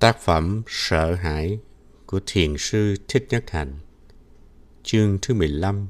Tác 0.00 0.20
phẩm 0.20 0.62
Sợ 0.66 1.14
hãi 1.14 1.58
của 2.06 2.20
Thiền 2.26 2.56
sư 2.58 2.94
Thích 3.08 3.26
Nhất 3.30 3.50
Hạnh 3.50 3.72
Chương 4.82 5.18
thứ 5.22 5.34
15 5.34 5.86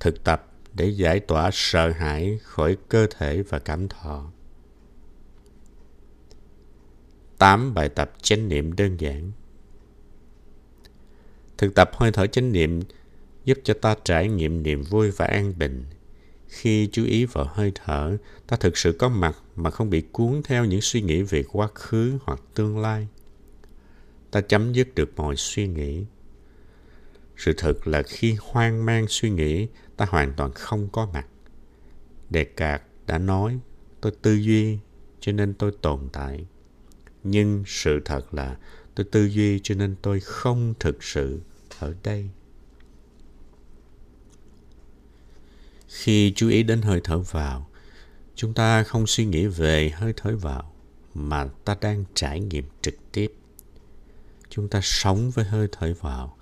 Thực 0.00 0.24
tập 0.24 0.52
để 0.74 0.88
giải 0.88 1.20
tỏa 1.20 1.50
sợ 1.52 1.90
hãi 1.90 2.38
khỏi 2.42 2.76
cơ 2.88 3.06
thể 3.18 3.42
và 3.42 3.58
cảm 3.58 3.88
thọ. 3.88 4.30
8 7.38 7.74
bài 7.74 7.88
tập 7.88 8.12
chánh 8.22 8.48
niệm 8.48 8.72
đơn 8.72 8.96
giản. 9.00 9.32
Thực 11.58 11.74
tập 11.74 11.90
hơi 11.94 12.12
thở 12.12 12.26
chánh 12.26 12.52
niệm 12.52 12.80
giúp 13.44 13.58
cho 13.64 13.74
ta 13.74 13.96
trải 14.04 14.28
nghiệm 14.28 14.62
niềm 14.62 14.82
vui 14.82 15.10
và 15.10 15.26
an 15.26 15.52
bình. 15.58 15.84
Khi 16.48 16.88
chú 16.92 17.04
ý 17.04 17.24
vào 17.24 17.44
hơi 17.52 17.72
thở, 17.74 18.16
ta 18.46 18.56
thực 18.56 18.76
sự 18.76 18.96
có 18.98 19.08
mặt 19.08 19.36
mà 19.56 19.70
không 19.70 19.90
bị 19.90 20.02
cuốn 20.12 20.42
theo 20.44 20.64
những 20.64 20.80
suy 20.80 21.02
nghĩ 21.02 21.22
về 21.22 21.42
quá 21.42 21.68
khứ 21.74 22.18
hoặc 22.24 22.40
tương 22.54 22.78
lai 22.78 23.08
ta 24.32 24.40
chấm 24.40 24.72
dứt 24.72 24.94
được 24.94 25.12
mọi 25.16 25.36
suy 25.36 25.68
nghĩ. 25.68 26.04
Sự 27.36 27.52
thật 27.56 27.86
là 27.86 28.02
khi 28.02 28.36
hoang 28.40 28.84
mang 28.84 29.06
suy 29.08 29.30
nghĩ, 29.30 29.68
ta 29.96 30.06
hoàn 30.08 30.32
toàn 30.36 30.52
không 30.52 30.88
có 30.92 31.08
mặt. 31.12 31.26
Đề 32.30 32.44
Cạc 32.44 32.82
đã 33.06 33.18
nói, 33.18 33.58
tôi 34.00 34.12
tư 34.22 34.34
duy 34.34 34.78
cho 35.20 35.32
nên 35.32 35.54
tôi 35.54 35.72
tồn 35.82 36.08
tại. 36.12 36.46
Nhưng 37.24 37.62
sự 37.66 38.00
thật 38.04 38.34
là 38.34 38.56
tôi 38.94 39.06
tư 39.12 39.24
duy 39.24 39.60
cho 39.62 39.74
nên 39.74 39.96
tôi 40.02 40.20
không 40.20 40.74
thực 40.80 41.02
sự 41.02 41.40
ở 41.78 41.94
đây. 42.02 42.28
Khi 45.88 46.32
chú 46.36 46.48
ý 46.48 46.62
đến 46.62 46.82
hơi 46.82 47.00
thở 47.04 47.18
vào, 47.18 47.68
chúng 48.34 48.54
ta 48.54 48.82
không 48.82 49.06
suy 49.06 49.24
nghĩ 49.24 49.46
về 49.46 49.90
hơi 49.90 50.12
thở 50.16 50.36
vào, 50.36 50.74
mà 51.14 51.48
ta 51.64 51.76
đang 51.80 52.04
trải 52.14 52.40
nghiệm 52.40 52.64
trực 52.82 52.94
tiếp 53.12 53.32
chúng 54.54 54.68
ta 54.68 54.80
sống 54.82 55.30
với 55.30 55.44
hơi 55.44 55.68
thở 55.72 55.94
vào. 56.00 56.36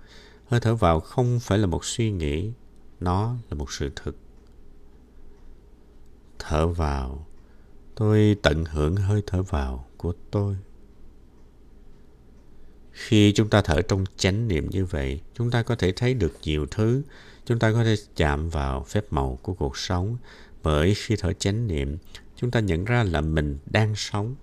Hơi 0.47 0.61
thở 0.61 0.75
vào 0.75 1.01
không 1.01 1.41
phải 1.41 1.59
là 1.59 1.67
một 1.67 1.85
suy 1.85 2.11
nghĩ, 2.11 2.53
nó 3.01 3.35
là 3.51 3.55
một 3.55 3.73
sự 3.73 3.91
thực. 3.97 4.17
Thở 6.39 6.67
vào. 6.67 7.27
Tôi 7.95 8.37
tận 8.43 8.65
hưởng 8.65 8.97
hơi 8.97 9.23
thở 9.27 9.43
vào 9.43 9.89
của 9.97 10.15
tôi. 10.31 10.57
Khi 12.93 13.33
chúng 13.33 13.51
ta 13.51 13.63
thở 13.63 13.83
trong 13.83 14.05
chánh 14.17 14.49
niệm 14.49 14.71
như 14.71 14.85
vậy, 14.85 15.21
chúng 15.35 15.51
ta 15.51 15.63
có 15.63 15.75
thể 15.75 15.93
thấy 15.93 16.15
được 16.15 16.33
nhiều 16.43 16.67
thứ. 16.71 17.03
Chúng 17.45 17.59
ta 17.59 17.73
có 17.73 17.85
thể 17.85 17.95
chạm 18.17 18.49
vào 18.49 18.85
phép 18.85 19.05
màu 19.11 19.39
của 19.43 19.55
cuộc 19.55 19.77
sống. 19.77 20.17
Bởi 20.63 20.95
khi 20.95 21.17
thở 21.17 21.33
chánh 21.33 21.67
niệm, 21.67 21.99
chúng 22.37 22.51
ta 22.51 22.61
nhận 22.61 22.85
ra 22.85 23.05
là 23.05 23.21
mình 23.21 23.59
đang 23.67 23.95
sống. 23.95 24.35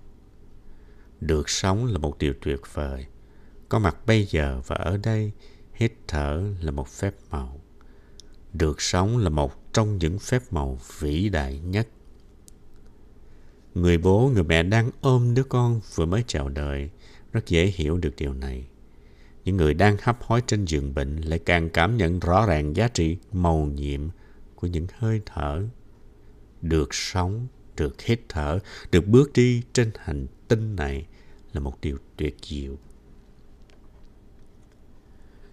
Được 1.20 1.48
sống 1.48 1.86
là 1.86 1.98
một 1.98 2.18
điều 2.18 2.34
tuyệt 2.40 2.60
vời 2.74 3.06
có 3.68 3.78
mặt 3.78 3.96
bây 4.06 4.26
giờ 4.26 4.60
và 4.66 4.76
ở 4.76 4.96
đây, 4.96 5.32
hít 5.74 5.92
thở 6.08 6.42
là 6.60 6.70
một 6.70 6.88
phép 6.88 7.14
màu. 7.30 7.60
Được 8.52 8.80
sống 8.80 9.18
là 9.18 9.28
một 9.28 9.72
trong 9.72 9.98
những 9.98 10.18
phép 10.18 10.42
màu 10.50 10.78
vĩ 10.98 11.28
đại 11.28 11.58
nhất. 11.58 11.88
Người 13.74 13.98
bố, 13.98 14.30
người 14.34 14.44
mẹ 14.44 14.62
đang 14.62 14.90
ôm 15.00 15.34
đứa 15.34 15.42
con 15.42 15.80
vừa 15.94 16.06
mới 16.06 16.24
chào 16.26 16.48
đời, 16.48 16.90
rất 17.32 17.48
dễ 17.48 17.66
hiểu 17.66 17.98
được 17.98 18.16
điều 18.16 18.34
này. 18.34 18.68
Những 19.44 19.56
người 19.56 19.74
đang 19.74 19.96
hấp 20.02 20.22
hối 20.22 20.42
trên 20.46 20.64
giường 20.64 20.94
bệnh 20.94 21.16
lại 21.16 21.38
càng 21.38 21.70
cảm 21.70 21.96
nhận 21.96 22.20
rõ 22.20 22.46
ràng 22.46 22.76
giá 22.76 22.88
trị 22.88 23.16
màu 23.32 23.64
nhiệm 23.64 24.08
của 24.54 24.66
những 24.66 24.86
hơi 24.98 25.20
thở. 25.26 25.62
Được 26.62 26.94
sống, 26.94 27.46
được 27.76 28.02
hít 28.02 28.20
thở, 28.28 28.58
được 28.90 29.06
bước 29.06 29.32
đi 29.32 29.62
trên 29.72 29.90
hành 29.98 30.26
tinh 30.48 30.76
này 30.76 31.06
là 31.52 31.60
một 31.60 31.80
điều 31.80 31.96
tuyệt 32.16 32.36
diệu. 32.42 32.76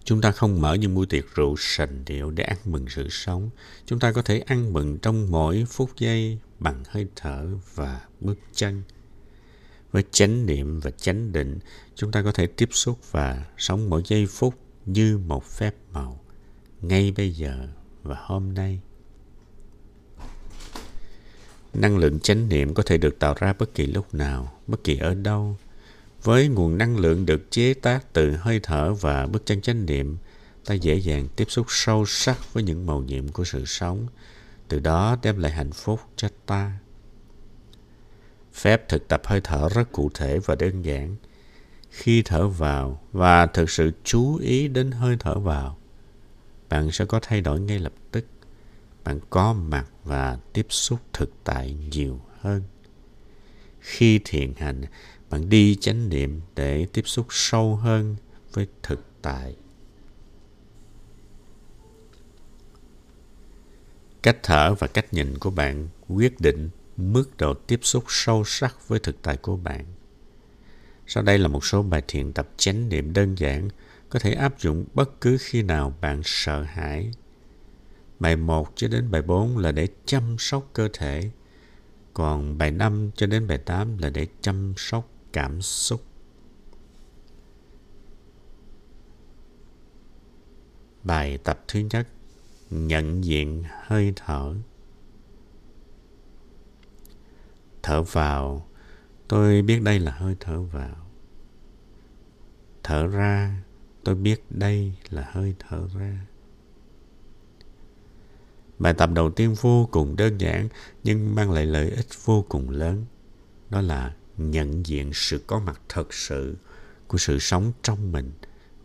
Chúng 0.05 0.21
ta 0.21 0.31
không 0.31 0.61
mở 0.61 0.73
những 0.73 0.95
buổi 0.95 1.05
tiệc 1.05 1.35
rượu 1.35 1.55
sành 1.57 2.05
điệu 2.05 2.31
để 2.31 2.43
ăn 2.43 2.57
mừng 2.65 2.85
sự 2.89 3.07
sống. 3.09 3.49
Chúng 3.85 3.99
ta 3.99 4.11
có 4.11 4.21
thể 4.21 4.39
ăn 4.39 4.73
mừng 4.73 4.97
trong 4.97 5.31
mỗi 5.31 5.65
phút 5.69 5.89
giây 5.97 6.39
bằng 6.59 6.83
hơi 6.87 7.07
thở 7.15 7.47
và 7.75 8.01
bước 8.21 8.39
chân. 8.53 8.83
Với 9.91 10.03
chánh 10.11 10.45
niệm 10.45 10.79
và 10.79 10.91
chánh 10.91 11.31
định, 11.31 11.59
chúng 11.95 12.11
ta 12.11 12.21
có 12.21 12.31
thể 12.31 12.47
tiếp 12.47 12.69
xúc 12.71 13.11
và 13.11 13.45
sống 13.57 13.89
mỗi 13.89 14.01
giây 14.05 14.25
phút 14.25 14.55
như 14.85 15.17
một 15.17 15.45
phép 15.45 15.75
màu, 15.91 16.19
ngay 16.81 17.13
bây 17.17 17.31
giờ 17.31 17.67
và 18.03 18.17
hôm 18.19 18.53
nay. 18.53 18.79
Năng 21.73 21.97
lượng 21.97 22.19
chánh 22.19 22.49
niệm 22.49 22.73
có 22.73 22.83
thể 22.83 22.97
được 22.97 23.19
tạo 23.19 23.35
ra 23.39 23.53
bất 23.53 23.73
kỳ 23.73 23.85
lúc 23.85 24.13
nào, 24.13 24.59
bất 24.67 24.83
kỳ 24.83 24.97
ở 24.97 25.13
đâu, 25.13 25.57
với 26.25 26.47
nguồn 26.47 26.77
năng 26.77 26.97
lượng 26.97 27.25
được 27.25 27.51
chế 27.51 27.73
tác 27.73 28.13
từ 28.13 28.31
hơi 28.31 28.59
thở 28.63 28.93
và 28.93 29.25
bức 29.25 29.45
chân 29.45 29.61
chánh 29.61 29.85
niệm, 29.85 30.17
ta 30.65 30.73
dễ 30.73 30.95
dàng 30.95 31.27
tiếp 31.35 31.45
xúc 31.47 31.65
sâu 31.69 32.05
sắc 32.05 32.53
với 32.53 32.63
những 32.63 32.85
màu 32.85 33.01
nhiệm 33.01 33.27
của 33.27 33.43
sự 33.43 33.65
sống, 33.65 34.07
từ 34.67 34.79
đó 34.79 35.17
đem 35.23 35.39
lại 35.39 35.51
hạnh 35.51 35.71
phúc 35.71 35.99
cho 36.15 36.27
ta. 36.45 36.71
Phép 38.53 38.89
thực 38.89 39.07
tập 39.07 39.21
hơi 39.25 39.41
thở 39.43 39.69
rất 39.69 39.91
cụ 39.91 40.09
thể 40.13 40.39
và 40.39 40.55
đơn 40.55 40.81
giản. 40.81 41.15
Khi 41.89 42.21
thở 42.21 42.47
vào 42.47 43.01
và 43.11 43.45
thực 43.45 43.69
sự 43.69 43.91
chú 44.03 44.35
ý 44.35 44.67
đến 44.67 44.91
hơi 44.91 45.17
thở 45.19 45.39
vào, 45.39 45.77
bạn 46.69 46.91
sẽ 46.91 47.05
có 47.05 47.19
thay 47.21 47.41
đổi 47.41 47.59
ngay 47.59 47.79
lập 47.79 47.93
tức. 48.11 48.25
Bạn 49.03 49.19
có 49.29 49.53
mặt 49.53 49.85
và 50.03 50.37
tiếp 50.53 50.65
xúc 50.69 50.99
thực 51.13 51.31
tại 51.43 51.73
nhiều 51.73 52.19
hơn. 52.41 52.63
Khi 53.79 54.19
thiền 54.25 54.53
hành, 54.55 54.81
bạn 55.29 55.49
đi 55.49 55.75
chánh 55.75 56.09
niệm 56.09 56.41
để 56.55 56.85
tiếp 56.93 57.07
xúc 57.07 57.27
sâu 57.29 57.75
hơn 57.75 58.15
với 58.53 58.67
thực 58.83 59.05
tại 59.21 59.55
cách 64.23 64.37
thở 64.43 64.75
và 64.79 64.87
cách 64.87 65.13
nhìn 65.13 65.37
của 65.37 65.49
bạn 65.49 65.87
quyết 66.07 66.39
định 66.39 66.69
mức 66.97 67.37
độ 67.37 67.53
tiếp 67.53 67.79
xúc 67.83 68.03
sâu 68.07 68.43
sắc 68.45 68.87
với 68.87 68.99
thực 68.99 69.21
tại 69.21 69.37
của 69.37 69.55
bạn 69.55 69.85
sau 71.07 71.23
đây 71.23 71.39
là 71.39 71.47
một 71.47 71.65
số 71.65 71.83
bài 71.83 72.03
thiền 72.07 72.33
tập 72.33 72.49
chánh 72.57 72.89
niệm 72.89 73.13
đơn 73.13 73.35
giản 73.35 73.69
có 74.09 74.19
thể 74.19 74.33
áp 74.33 74.59
dụng 74.59 74.85
bất 74.93 75.21
cứ 75.21 75.37
khi 75.39 75.61
nào 75.61 75.93
bạn 76.01 76.21
sợ 76.23 76.63
hãi. 76.63 77.11
Bài 78.19 78.35
1 78.35 78.71
cho 78.75 78.87
đến 78.87 79.11
bài 79.11 79.21
4 79.21 79.57
là 79.57 79.71
để 79.71 79.87
chăm 80.05 80.35
sóc 80.39 80.69
cơ 80.73 80.89
thể, 80.93 81.29
còn 82.13 82.57
bài 82.57 82.71
5 82.71 83.11
cho 83.15 83.27
đến 83.27 83.47
bài 83.47 83.57
8 83.57 83.97
là 83.97 84.09
để 84.09 84.27
chăm 84.41 84.73
sóc 84.77 85.09
cảm 85.35 85.61
xúc. 85.61 86.03
Bài 91.03 91.37
tập 91.37 91.63
thứ 91.67 91.79
nhất, 91.79 92.07
nhận 92.69 93.23
diện 93.23 93.63
hơi 93.83 94.13
thở. 94.15 94.55
Thở 97.83 98.03
vào. 98.03 98.67
Tôi 99.27 99.61
biết 99.61 99.81
đây 99.81 99.99
là 99.99 100.11
hơi 100.11 100.35
thở 100.39 100.61
vào. 100.61 100.95
Thở 102.83 103.07
ra. 103.07 103.63
Tôi 104.03 104.15
biết 104.15 104.43
đây 104.49 104.93
là 105.09 105.29
hơi 105.31 105.55
thở 105.59 105.87
ra. 105.99 106.25
Bài 108.79 108.93
tập 108.93 109.09
đầu 109.13 109.31
tiên 109.31 109.55
vô 109.61 109.89
cùng 109.91 110.15
đơn 110.15 110.37
giản 110.37 110.69
nhưng 111.03 111.35
mang 111.35 111.51
lại 111.51 111.65
lợi 111.65 111.89
ích 111.89 112.07
vô 112.25 112.45
cùng 112.49 112.69
lớn. 112.69 113.05
Đó 113.69 113.81
là 113.81 114.15
nhận 114.37 114.85
diện 114.85 115.11
sự 115.13 115.43
có 115.47 115.59
mặt 115.59 115.81
thật 115.89 116.13
sự 116.13 116.55
của 117.07 117.17
sự 117.17 117.39
sống 117.39 117.71
trong 117.83 118.11
mình 118.11 118.31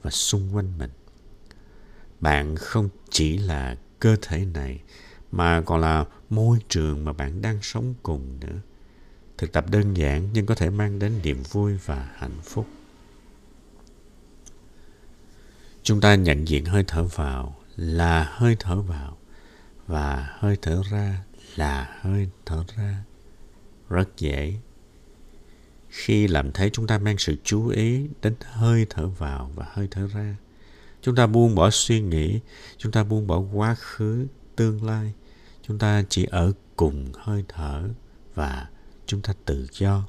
và 0.03 0.11
xung 0.11 0.57
quanh 0.57 0.79
mình. 0.79 0.91
Bạn 2.21 2.57
không 2.57 2.89
chỉ 3.11 3.39
là 3.39 3.77
cơ 4.01 4.17
thể 4.23 4.45
này, 4.45 4.81
mà 5.33 5.61
còn 5.61 5.81
là 5.81 6.05
môi 6.31 6.59
trường 6.69 7.05
mà 7.05 7.13
bạn 7.13 7.43
đang 7.43 7.63
sống 7.63 7.95
cùng 8.03 8.41
nữa. 8.41 8.61
Thực 9.39 9.53
tập 9.53 9.71
đơn 9.71 9.95
giản 9.95 10.29
nhưng 10.33 10.47
có 10.47 10.55
thể 10.55 10.71
mang 10.71 10.99
đến 10.99 11.13
niềm 11.23 11.43
vui 11.51 11.77
và 11.85 12.11
hạnh 12.15 12.41
phúc. 12.43 12.67
Chúng 15.83 16.01
ta 16.01 16.15
nhận 16.15 16.49
diện 16.49 16.65
hơi 16.65 16.85
thở 16.87 17.05
vào 17.05 17.57
là 17.77 18.25
hơi 18.33 18.57
thở 18.61 18.81
vào 18.81 19.17
và 19.87 20.37
hơi 20.39 20.57
thở 20.63 20.83
ra 20.91 21.25
là 21.57 21.99
hơi 22.01 22.29
thở 22.47 22.65
ra. 22.77 23.05
Rất 23.89 24.17
dễ 24.17 24.55
khi 25.91 26.29
làm 26.29 26.53
thế 26.53 26.71
chúng 26.71 26.87
ta 26.87 26.99
mang 26.99 27.19
sự 27.19 27.37
chú 27.45 27.69
ý 27.69 28.07
đến 28.23 28.35
hơi 28.41 28.87
thở 28.91 29.07
vào 29.07 29.51
và 29.55 29.67
hơi 29.71 29.89
thở 29.91 30.07
ra. 30.07 30.37
Chúng 31.03 31.15
ta 31.15 31.27
buông 31.27 31.55
bỏ 31.55 31.71
suy 31.71 32.01
nghĩ, 32.01 32.41
chúng 32.77 32.93
ta 32.93 33.05
buông 33.05 33.27
bỏ 33.27 33.43
quá 33.53 33.75
khứ, 33.75 34.27
tương 34.57 34.85
lai. 34.85 35.13
Chúng 35.63 35.79
ta 35.79 36.05
chỉ 36.09 36.25
ở 36.25 36.53
cùng 36.77 37.13
hơi 37.15 37.45
thở 37.49 37.89
và 38.35 38.69
chúng 39.07 39.21
ta 39.21 39.35
tự 39.45 39.67
do. 39.73 40.09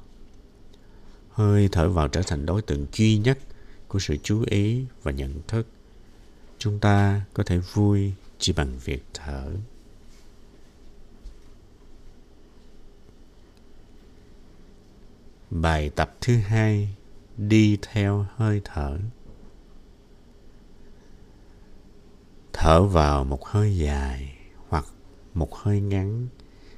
Hơi 1.30 1.68
thở 1.72 1.88
vào 1.88 2.08
trở 2.08 2.22
thành 2.22 2.46
đối 2.46 2.62
tượng 2.62 2.86
duy 2.92 3.18
nhất 3.18 3.38
của 3.88 3.98
sự 3.98 4.16
chú 4.22 4.44
ý 4.46 4.84
và 5.02 5.12
nhận 5.12 5.34
thức. 5.48 5.66
Chúng 6.58 6.78
ta 6.78 7.24
có 7.34 7.42
thể 7.42 7.58
vui 7.58 8.12
chỉ 8.38 8.52
bằng 8.52 8.78
việc 8.84 9.04
thở. 9.14 9.52
Bài 15.60 15.90
tập 15.90 16.14
thứ 16.20 16.36
hai, 16.36 16.96
đi 17.36 17.78
theo 17.82 18.26
hơi 18.36 18.60
thở. 18.64 18.98
Thở 22.52 22.82
vào 22.82 23.24
một 23.24 23.46
hơi 23.46 23.76
dài 23.76 24.36
hoặc 24.68 24.84
một 25.34 25.54
hơi 25.54 25.80
ngắn. 25.80 26.28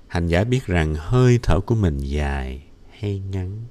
Hành 0.07 0.27
giả 0.27 0.45
biết 0.45 0.67
rằng 0.67 0.95
hơi 0.95 1.39
thở 1.43 1.61
của 1.61 1.75
mình 1.75 1.99
dài 1.99 2.63
hay 2.91 3.19
ngắn. 3.19 3.63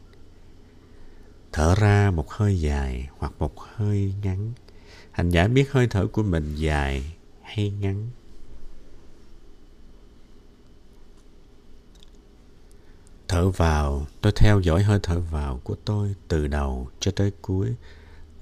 Thở 1.52 1.76
ra 1.76 2.12
một 2.12 2.32
hơi 2.32 2.62
dài 2.62 3.10
hoặc 3.18 3.34
một 3.40 3.60
hơi 3.60 4.14
ngắn. 4.24 4.54
Hành 5.12 5.30
giả 5.30 5.48
biết 5.48 5.72
hơi 5.72 5.88
thở 5.88 6.08
của 6.08 6.24
mình 6.24 6.56
dài 6.56 7.14
hay 7.42 7.70
ngắn. 7.70 8.10
Thở 13.34 13.50
vào. 13.50 14.08
Tôi 14.22 14.32
theo 14.36 14.60
dõi 14.60 14.84
hơi 14.84 15.00
thở 15.04 15.20
vào 15.20 15.60
của 15.64 15.76
tôi 15.86 16.16
từ 16.28 16.48
đầu 16.48 16.88
cho 17.00 17.12
tới 17.12 17.32
cuối. 17.42 17.76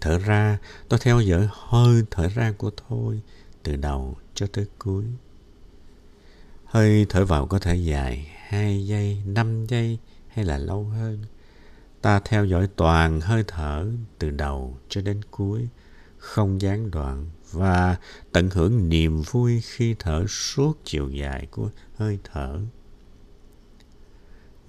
Thở 0.01 0.17
ra, 0.17 0.57
tôi 0.89 0.99
theo 1.03 1.21
dõi 1.21 1.49
hơi 1.51 2.03
thở 2.11 2.27
ra 2.27 2.53
của 2.57 2.69
tôi 2.89 3.21
từ 3.63 3.75
đầu 3.75 4.17
cho 4.35 4.47
tới 4.47 4.65
cuối. 4.79 5.03
Hơi 6.65 7.05
thở 7.09 7.25
vào 7.25 7.47
có 7.47 7.59
thể 7.59 7.75
dài 7.75 8.27
hai 8.38 8.88
giây, 8.88 9.21
năm 9.25 9.65
giây 9.65 9.97
hay 10.27 10.45
là 10.45 10.57
lâu 10.57 10.83
hơn. 10.83 11.21
Ta 12.01 12.19
theo 12.25 12.45
dõi 12.45 12.67
toàn 12.75 13.21
hơi 13.21 13.44
thở 13.47 13.87
từ 14.19 14.29
đầu 14.29 14.77
cho 14.89 15.01
đến 15.01 15.21
cuối, 15.31 15.67
không 16.17 16.61
gián 16.61 16.91
đoạn 16.91 17.25
và 17.51 17.95
tận 18.31 18.49
hưởng 18.49 18.89
niềm 18.89 19.21
vui 19.21 19.61
khi 19.61 19.95
thở 19.99 20.25
suốt 20.27 20.77
chiều 20.83 21.09
dài 21.09 21.47
của 21.51 21.69
hơi 21.95 22.19
thở 22.23 22.59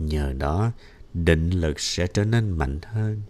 nhờ 0.06 0.32
đó, 0.32 0.72
định 1.14 1.50
lực 1.50 1.80
sẽ 1.80 2.06
trở 2.06 2.24
nên 2.24 2.50
mạnh 2.50 2.80
hơn. 2.84 3.22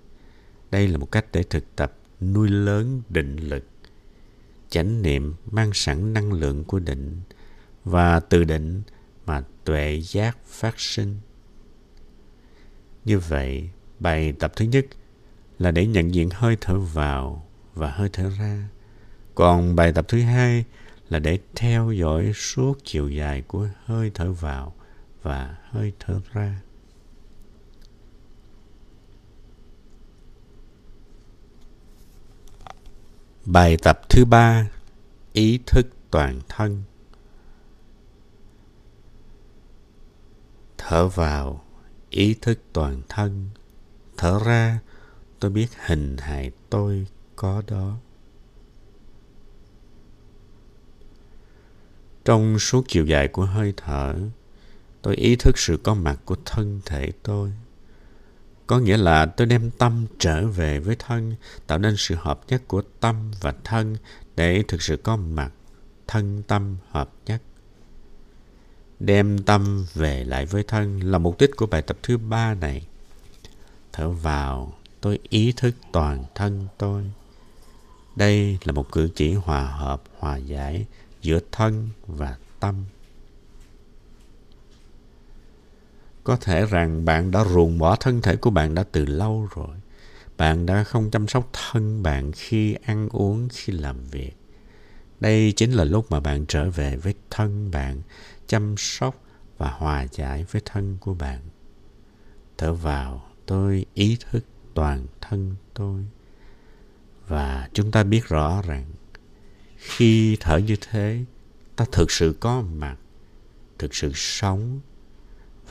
Đây 0.71 0.89
là 0.89 0.99
một 0.99 1.13
cách 1.13 1.27
để 1.33 1.43
thực 1.43 1.77
tập 1.77 1.99
nuôi 2.21 2.49
lớn 2.49 3.03
định 3.09 3.37
lực. 3.37 3.65
Chánh 4.71 5.03
niệm 5.03 5.35
mang 5.51 5.71
sẵn 5.73 6.13
năng 6.13 6.33
lượng 6.33 6.65
của 6.65 6.79
định, 6.79 7.21
và 7.85 8.21
từ 8.21 8.45
định 8.45 8.83
mà 9.27 9.45
tuệ 9.65 10.01
giác 10.05 10.39
phát 10.45 10.81
sinh. 10.81 11.17
Như 13.05 13.19
vậy, 13.19 13.71
bài 14.01 14.33
tập 14.39 14.53
thứ 14.57 14.65
nhất 14.65 14.87
là 15.59 15.71
để 15.71 15.87
nhận 15.87 16.15
diện 16.15 16.29
hơi 16.33 16.57
thở 16.61 16.79
vào 16.79 17.47
và 17.75 17.91
hơi 17.91 18.09
thở 18.13 18.31
ra. 18.39 18.69
Còn 19.35 19.77
bài 19.77 19.93
tập 19.93 20.05
thứ 20.09 20.21
hai 20.21 20.65
là 21.09 21.19
để 21.19 21.39
theo 21.55 21.93
dõi 21.93 22.33
suốt 22.35 22.79
chiều 22.85 23.09
dài 23.09 23.43
của 23.43 23.69
hơi 23.85 24.11
thở 24.15 24.33
vào 24.33 24.75
và 25.23 25.59
hơi 25.63 25.93
thở 25.99 26.21
ra. 26.33 26.63
Bài 33.45 33.77
tập 33.83 34.01
thứ 34.09 34.25
ba, 34.25 34.69
ý 35.33 35.61
thức 35.67 35.87
toàn 36.11 36.41
thân. 36.49 36.83
Thở 40.79 41.09
vào, 41.09 41.65
ý 42.11 42.35
thức 42.35 42.59
toàn 42.73 43.03
thân. 43.09 43.51
Thở 44.17 44.39
ra, 44.45 44.81
tôi 45.41 45.51
biết 45.51 45.69
hình 45.87 46.17
hài 46.17 46.51
tôi 46.71 47.07
có 47.37 47.63
đó. 47.67 47.97
Trong 52.25 52.59
suốt 52.59 52.85
chiều 52.89 53.07
dài 53.07 53.29
của 53.29 53.45
hơi 53.45 53.75
thở 53.77 54.15
tôi 55.03 55.17
ý 55.17 55.37
thức 55.37 55.59
sự 55.59 55.77
có 55.83 55.95
mặt 55.95 56.19
của 56.25 56.37
thân 56.45 56.81
thể 56.87 57.13
tôi. 57.23 57.53
Có 58.67 58.79
nghĩa 58.79 58.97
là 58.97 59.27
tôi 59.27 59.47
đem 59.47 59.71
tâm 59.71 60.07
trở 60.19 60.47
về 60.47 60.79
với 60.79 60.97
thân, 60.99 61.35
tạo 61.67 61.79
nên 61.79 61.95
sự 61.97 62.15
hợp 62.19 62.41
nhất 62.49 62.63
của 62.69 62.83
tâm 63.01 63.31
và 63.41 63.55
thân 63.65 63.97
để 64.37 64.63
thực 64.69 64.83
sự 64.83 64.97
có 64.97 65.17
mặt, 65.17 65.53
thân 66.07 66.43
tâm 66.43 66.77
hợp 66.91 67.11
nhất. 67.27 67.43
Đem 69.01 69.39
tâm 69.43 69.87
về 69.95 70.25
lại 70.25 70.47
với 70.47 70.63
thân 70.63 71.01
là 71.01 71.19
mục 71.19 71.39
đích 71.39 71.57
của 71.57 71.67
bài 71.67 71.83
tập 71.83 71.97
thứ 72.03 72.19
ba 72.19 72.55
này. 72.55 72.87
Thở 73.93 74.11
vào, 74.11 74.73
tôi 75.01 75.19
ý 75.29 75.53
thức 75.57 75.75
toàn 75.93 76.25
thân 76.35 76.67
tôi. 76.79 77.11
Đây 78.17 78.59
là 78.65 78.73
một 78.73 78.93
cử 78.93 79.09
chỉ 79.15 79.35
hòa 79.35 79.67
hợp, 79.67 80.03
hòa 80.19 80.37
giải 80.37 80.87
giữa 81.23 81.39
thân 81.53 81.89
và 82.07 82.37
tâm. 82.61 82.85
Có 86.25 86.37
thể 86.37 86.67
rằng 86.67 87.05
bạn 87.05 87.31
đã 87.31 87.45
ruồng 87.45 87.79
bỏ 87.79 87.97
thân 87.97 88.23
thể 88.23 88.37
của 88.37 88.51
bạn 88.51 88.75
đã 88.75 88.85
từ 88.93 89.07
lâu 89.07 89.49
rồi. 89.55 89.77
Bạn 90.37 90.67
đã 90.67 90.85
không 90.85 91.11
chăm 91.11 91.29
sóc 91.29 91.51
thân 91.53 92.03
bạn 92.03 92.33
khi 92.33 92.75
ăn 92.75 93.09
uống, 93.09 93.49
khi 93.53 93.73
làm 93.73 94.05
việc. 94.05 94.33
Đây 95.21 95.53
chính 95.57 95.73
là 95.73 95.85
lúc 95.85 96.11
mà 96.11 96.21
bạn 96.21 96.45
trở 96.49 96.71
về 96.71 96.97
với 96.97 97.15
thân 97.31 97.71
bạn, 97.71 98.03
chăm 98.47 98.75
sóc 98.79 99.23
và 99.59 99.71
hòa 99.71 100.07
giải 100.13 100.45
với 100.51 100.63
thân 100.65 100.97
của 101.01 101.15
bạn. 101.15 101.41
Thở 102.59 102.75
vào, 102.75 103.27
tôi 103.47 103.87
ý 103.95 104.17
thức 104.31 104.45
toàn 104.75 105.07
thân 105.21 105.55
tôi. 105.75 106.03
Và 107.29 107.69
chúng 107.73 107.91
ta 107.91 108.03
biết 108.03 108.29
rõ 108.29 108.63
rằng, 108.67 108.85
khi 109.77 110.37
thở 110.41 110.57
như 110.57 110.77
thế, 110.91 111.25
ta 111.77 111.85
thực 111.93 112.11
sự 112.11 112.37
có 112.41 112.63
mặt, 112.63 112.97
thực 113.79 113.95
sự 113.95 114.13
sống 114.15 114.81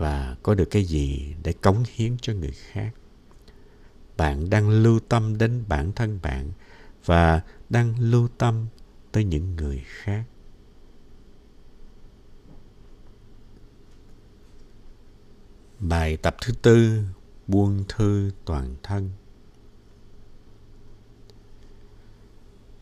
và 0.02 0.36
có 0.44 0.56
được 0.56 0.66
cái 0.66 0.84
gì 0.84 1.36
để 1.44 1.54
cống 1.54 1.84
hiến 1.96 2.18
cho 2.22 2.34
người 2.34 2.52
khác. 2.52 2.92
Bạn 4.18 4.50
đang 4.50 4.70
lưu 4.70 5.00
tâm 5.00 5.38
đến 5.38 5.64
bản 5.68 5.92
thân 5.92 6.20
bạn 6.22 6.52
và 7.06 7.42
đang 7.70 8.00
lưu 8.00 8.28
tâm 8.38 8.68
tới 9.12 9.24
những 9.24 9.56
người 9.56 9.84
khác. 9.86 10.24
Bài 15.80 16.18
tập 16.18 16.36
thứ 16.42 16.54
tư, 16.62 17.04
buông 17.48 17.84
thư 17.90 18.32
toàn 18.46 18.76
thân. 18.84 19.10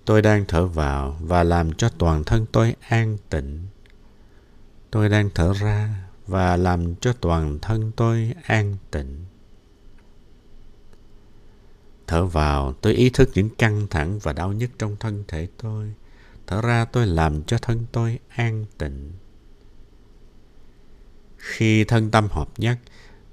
Tôi 0.05 0.21
đang 0.21 0.45
thở 0.47 0.67
vào 0.67 1.17
và 1.21 1.43
làm 1.43 1.73
cho 1.73 1.89
toàn 1.89 2.23
thân 2.23 2.45
tôi 2.51 2.75
an 2.79 3.17
tịnh. 3.29 3.67
Tôi 4.91 5.09
đang 5.09 5.29
thở 5.35 5.53
ra 5.53 6.08
và 6.29 6.57
làm 6.57 6.95
cho 6.95 7.13
toàn 7.13 7.59
thân 7.61 7.91
tôi 7.95 8.33
an 8.43 8.77
tịnh. 8.91 9.25
Thở 12.07 12.25
vào, 12.25 12.73
tôi 12.73 12.93
ý 12.93 13.09
thức 13.09 13.29
những 13.33 13.49
căng 13.49 13.87
thẳng 13.89 14.19
và 14.19 14.33
đau 14.33 14.53
nhức 14.53 14.71
trong 14.79 14.95
thân 14.99 15.23
thể 15.27 15.47
tôi. 15.57 15.93
Thở 16.47 16.61
ra, 16.61 16.85
tôi 16.85 17.07
làm 17.07 17.43
cho 17.43 17.57
thân 17.57 17.85
tôi 17.91 18.19
an 18.29 18.65
tịnh. 18.77 19.11
Khi 21.37 21.83
thân 21.83 22.11
tâm 22.11 22.27
hợp 22.31 22.49
nhất, 22.57 22.77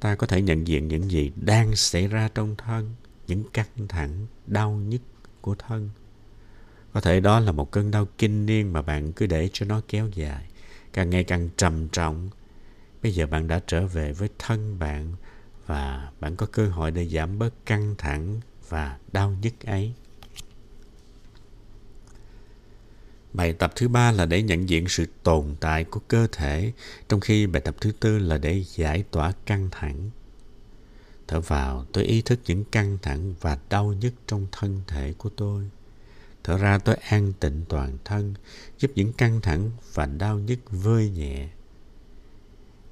ta 0.01 0.15
có 0.15 0.27
thể 0.27 0.43
nhận 0.43 0.67
diện 0.67 0.89
những 0.89 1.11
gì 1.11 1.33
đang 1.37 1.77
xảy 1.77 2.09
ra 2.09 2.29
trong 2.35 2.57
thân, 2.57 2.95
những 3.27 3.45
căng 3.53 3.89
thẳng, 3.89 4.27
đau 4.47 4.71
nhức 4.71 5.01
của 5.41 5.55
thân. 5.55 5.91
Có 6.93 7.01
thể 7.01 7.21
đó 7.21 7.41
là 7.41 7.53
một 7.53 7.71
cơn 7.71 7.91
đau 7.91 8.07
kinh 8.19 8.47
niên 8.47 8.73
mà 8.73 8.83
bạn 8.83 9.13
cứ 9.13 9.27
để 9.27 9.49
cho 9.53 9.67
nó 9.67 9.81
kéo 9.89 10.09
dài, 10.15 10.47
càng 10.93 11.11
ngày 11.11 11.25
càng 11.25 11.49
trầm 11.57 11.89
trọng 11.89 12.31
bây 13.07 13.13
giờ 13.13 13.27
bạn 13.27 13.49
đã 13.49 13.61
trở 13.67 13.87
về 13.87 14.13
với 14.13 14.29
thân 14.39 14.79
bạn 14.79 15.13
và 15.67 16.11
bạn 16.21 16.37
có 16.37 16.47
cơ 16.47 16.69
hội 16.69 16.91
để 16.91 17.09
giảm 17.09 17.39
bớt 17.39 17.67
căng 17.67 17.95
thẳng 17.99 18.41
và 18.69 18.99
đau 19.13 19.37
nhức 19.43 19.67
ấy 19.67 19.93
Bài 23.33 23.53
tập 23.53 23.73
thứ 23.77 23.89
ba 23.89 24.13
là 24.13 24.27
để 24.27 24.43
nhận 24.43 24.69
diện 24.69 24.89
sự 24.89 25.07
tồn 25.23 25.55
tại 25.61 25.85
của 25.85 26.01
cơ 26.09 26.27
thể, 26.33 26.73
trong 27.09 27.21
khi 27.21 27.47
bài 27.47 27.61
tập 27.61 27.75
thứ 27.81 27.93
tư 28.01 28.19
là 28.19 28.39
để 28.39 28.65
giải 28.75 29.05
tỏa 29.11 29.33
căng 29.47 29.69
thẳng. 29.71 30.11
Thở 31.29 31.41
vào, 31.41 31.87
tôi 31.93 32.05
ý 32.05 32.23
thức 32.23 32.41
những 32.47 32.65
căng 32.65 32.99
thẳng 33.03 33.35
và 33.41 33.59
đau 33.69 33.93
nhức 33.93 34.13
trong 34.27 34.47
thân 34.53 34.81
thể 34.87 35.15
của 35.19 35.31
tôi. 35.37 35.71
Thở 36.45 36.59
ra 36.59 36.79
tôi 36.79 36.97
an 36.97 37.33
tịnh 37.41 37.65
toàn 37.69 37.99
thân, 38.05 38.35
giúp 38.79 38.91
những 38.95 39.13
căng 39.13 39.41
thẳng 39.41 39.71
và 39.95 40.07
đau 40.07 40.39
nhức 40.39 40.59
vơi 40.71 41.11
nhẹ. 41.11 41.49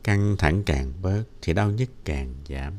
Căng 0.04 0.36
thẳng 0.38 0.62
càng 0.66 0.92
bớt 1.02 1.24
thì 1.42 1.52
đau 1.52 1.70
nhức 1.70 1.90
càng 2.04 2.34
giảm. 2.48 2.72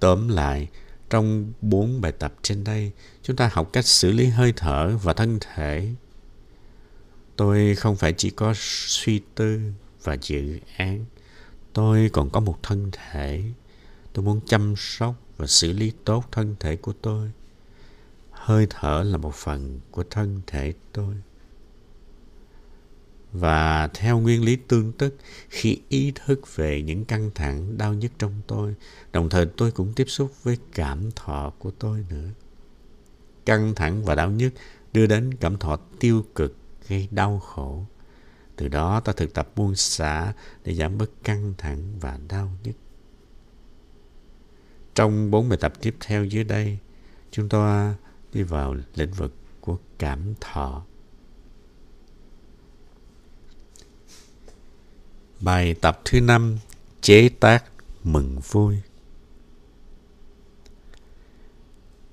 Tóm 0.00 0.28
lại, 0.28 0.68
trong 1.10 1.52
bốn 1.60 2.00
bài 2.00 2.12
tập 2.12 2.34
trên 2.42 2.64
đây, 2.64 2.92
chúng 3.22 3.36
ta 3.36 3.50
học 3.52 3.70
cách 3.72 3.86
xử 3.86 4.12
lý 4.12 4.26
hơi 4.26 4.52
thở 4.56 4.96
và 5.02 5.12
thân 5.12 5.38
thể. 5.40 5.88
Tôi 7.36 7.74
không 7.74 7.96
phải 7.96 8.12
chỉ 8.12 8.30
có 8.30 8.52
suy 8.56 9.22
tư 9.34 9.60
và 10.02 10.16
dự 10.22 10.58
án. 10.76 11.04
Tôi 11.72 12.10
còn 12.12 12.30
có 12.30 12.40
một 12.40 12.58
thân 12.62 12.90
thể. 12.92 13.42
Tôi 14.12 14.24
muốn 14.24 14.40
chăm 14.46 14.74
sóc 14.76 15.14
và 15.36 15.46
xử 15.46 15.72
lý 15.72 15.92
tốt 16.04 16.24
thân 16.32 16.56
thể 16.60 16.76
của 16.76 16.92
tôi. 17.02 17.30
Hơi 18.30 18.66
thở 18.70 19.02
là 19.06 19.16
một 19.16 19.34
phần 19.34 19.80
của 19.90 20.04
thân 20.10 20.40
thể 20.46 20.72
tôi 20.92 21.14
và 23.38 23.88
theo 23.94 24.18
nguyên 24.18 24.44
lý 24.44 24.56
tương 24.56 24.92
tức, 24.92 25.16
khi 25.48 25.80
ý 25.88 26.12
thức 26.14 26.56
về 26.56 26.82
những 26.82 27.04
căng 27.04 27.30
thẳng, 27.34 27.78
đau 27.78 27.94
nhức 27.94 28.12
trong 28.18 28.32
tôi, 28.46 28.74
đồng 29.12 29.28
thời 29.28 29.46
tôi 29.46 29.70
cũng 29.70 29.92
tiếp 29.92 30.04
xúc 30.08 30.32
với 30.42 30.58
cảm 30.74 31.10
thọ 31.10 31.52
của 31.58 31.70
tôi 31.70 32.04
nữa. 32.10 32.28
Căng 33.46 33.74
thẳng 33.74 34.04
và 34.04 34.14
đau 34.14 34.30
nhức 34.30 34.52
đưa 34.92 35.06
đến 35.06 35.34
cảm 35.34 35.56
thọ 35.58 35.76
tiêu 36.00 36.24
cực 36.34 36.56
gây 36.88 37.08
đau 37.10 37.38
khổ. 37.38 37.84
Từ 38.56 38.68
đó, 38.68 39.00
ta 39.00 39.12
thực 39.12 39.34
tập 39.34 39.48
buông 39.56 39.74
xả 39.74 40.32
để 40.64 40.74
giảm 40.74 40.98
bớt 40.98 41.10
căng 41.24 41.54
thẳng 41.58 41.98
và 42.00 42.18
đau 42.28 42.50
nhức. 42.64 42.76
Trong 44.94 45.30
bốn 45.30 45.48
bài 45.48 45.58
tập 45.60 45.72
tiếp 45.80 45.96
theo 46.00 46.24
dưới 46.24 46.44
đây, 46.44 46.78
chúng 47.30 47.48
ta 47.48 47.94
đi 48.32 48.42
vào 48.42 48.76
lĩnh 48.94 49.12
vực 49.12 49.34
của 49.60 49.78
cảm 49.98 50.34
thọ. 50.40 50.84
Bài 55.40 55.74
tập 55.74 56.00
thứ 56.04 56.20
năm 56.20 56.58
Chế 57.00 57.28
tác 57.28 57.64
mừng 58.04 58.40
vui 58.40 58.76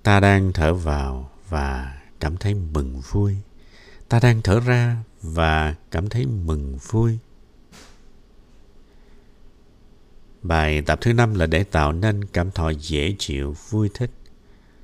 Ta 0.03 0.20
đang 0.20 0.53
thở 0.53 0.74
vào 0.74 1.32
và 1.50 1.98
cảm 2.20 2.38
thấy 2.38 2.53
mừng 2.53 3.01
vui. 3.12 3.38
Ta 4.10 4.20
đang 4.20 4.42
thở 4.42 4.60
ra 4.60 4.98
và 5.22 5.75
cảm 5.92 6.10
thấy 6.10 6.25
mừng 6.25 6.77
vui. 6.77 7.18
Bài 10.42 10.82
tập 10.82 11.00
thứ 11.01 11.13
năm 11.13 11.34
là 11.36 11.46
để 11.46 11.63
tạo 11.63 11.92
nên 11.92 12.25
cảm 12.25 12.51
thọ 12.51 12.70
dễ 12.70 13.15
chịu, 13.20 13.56
vui 13.70 13.89
thích. 13.94 14.10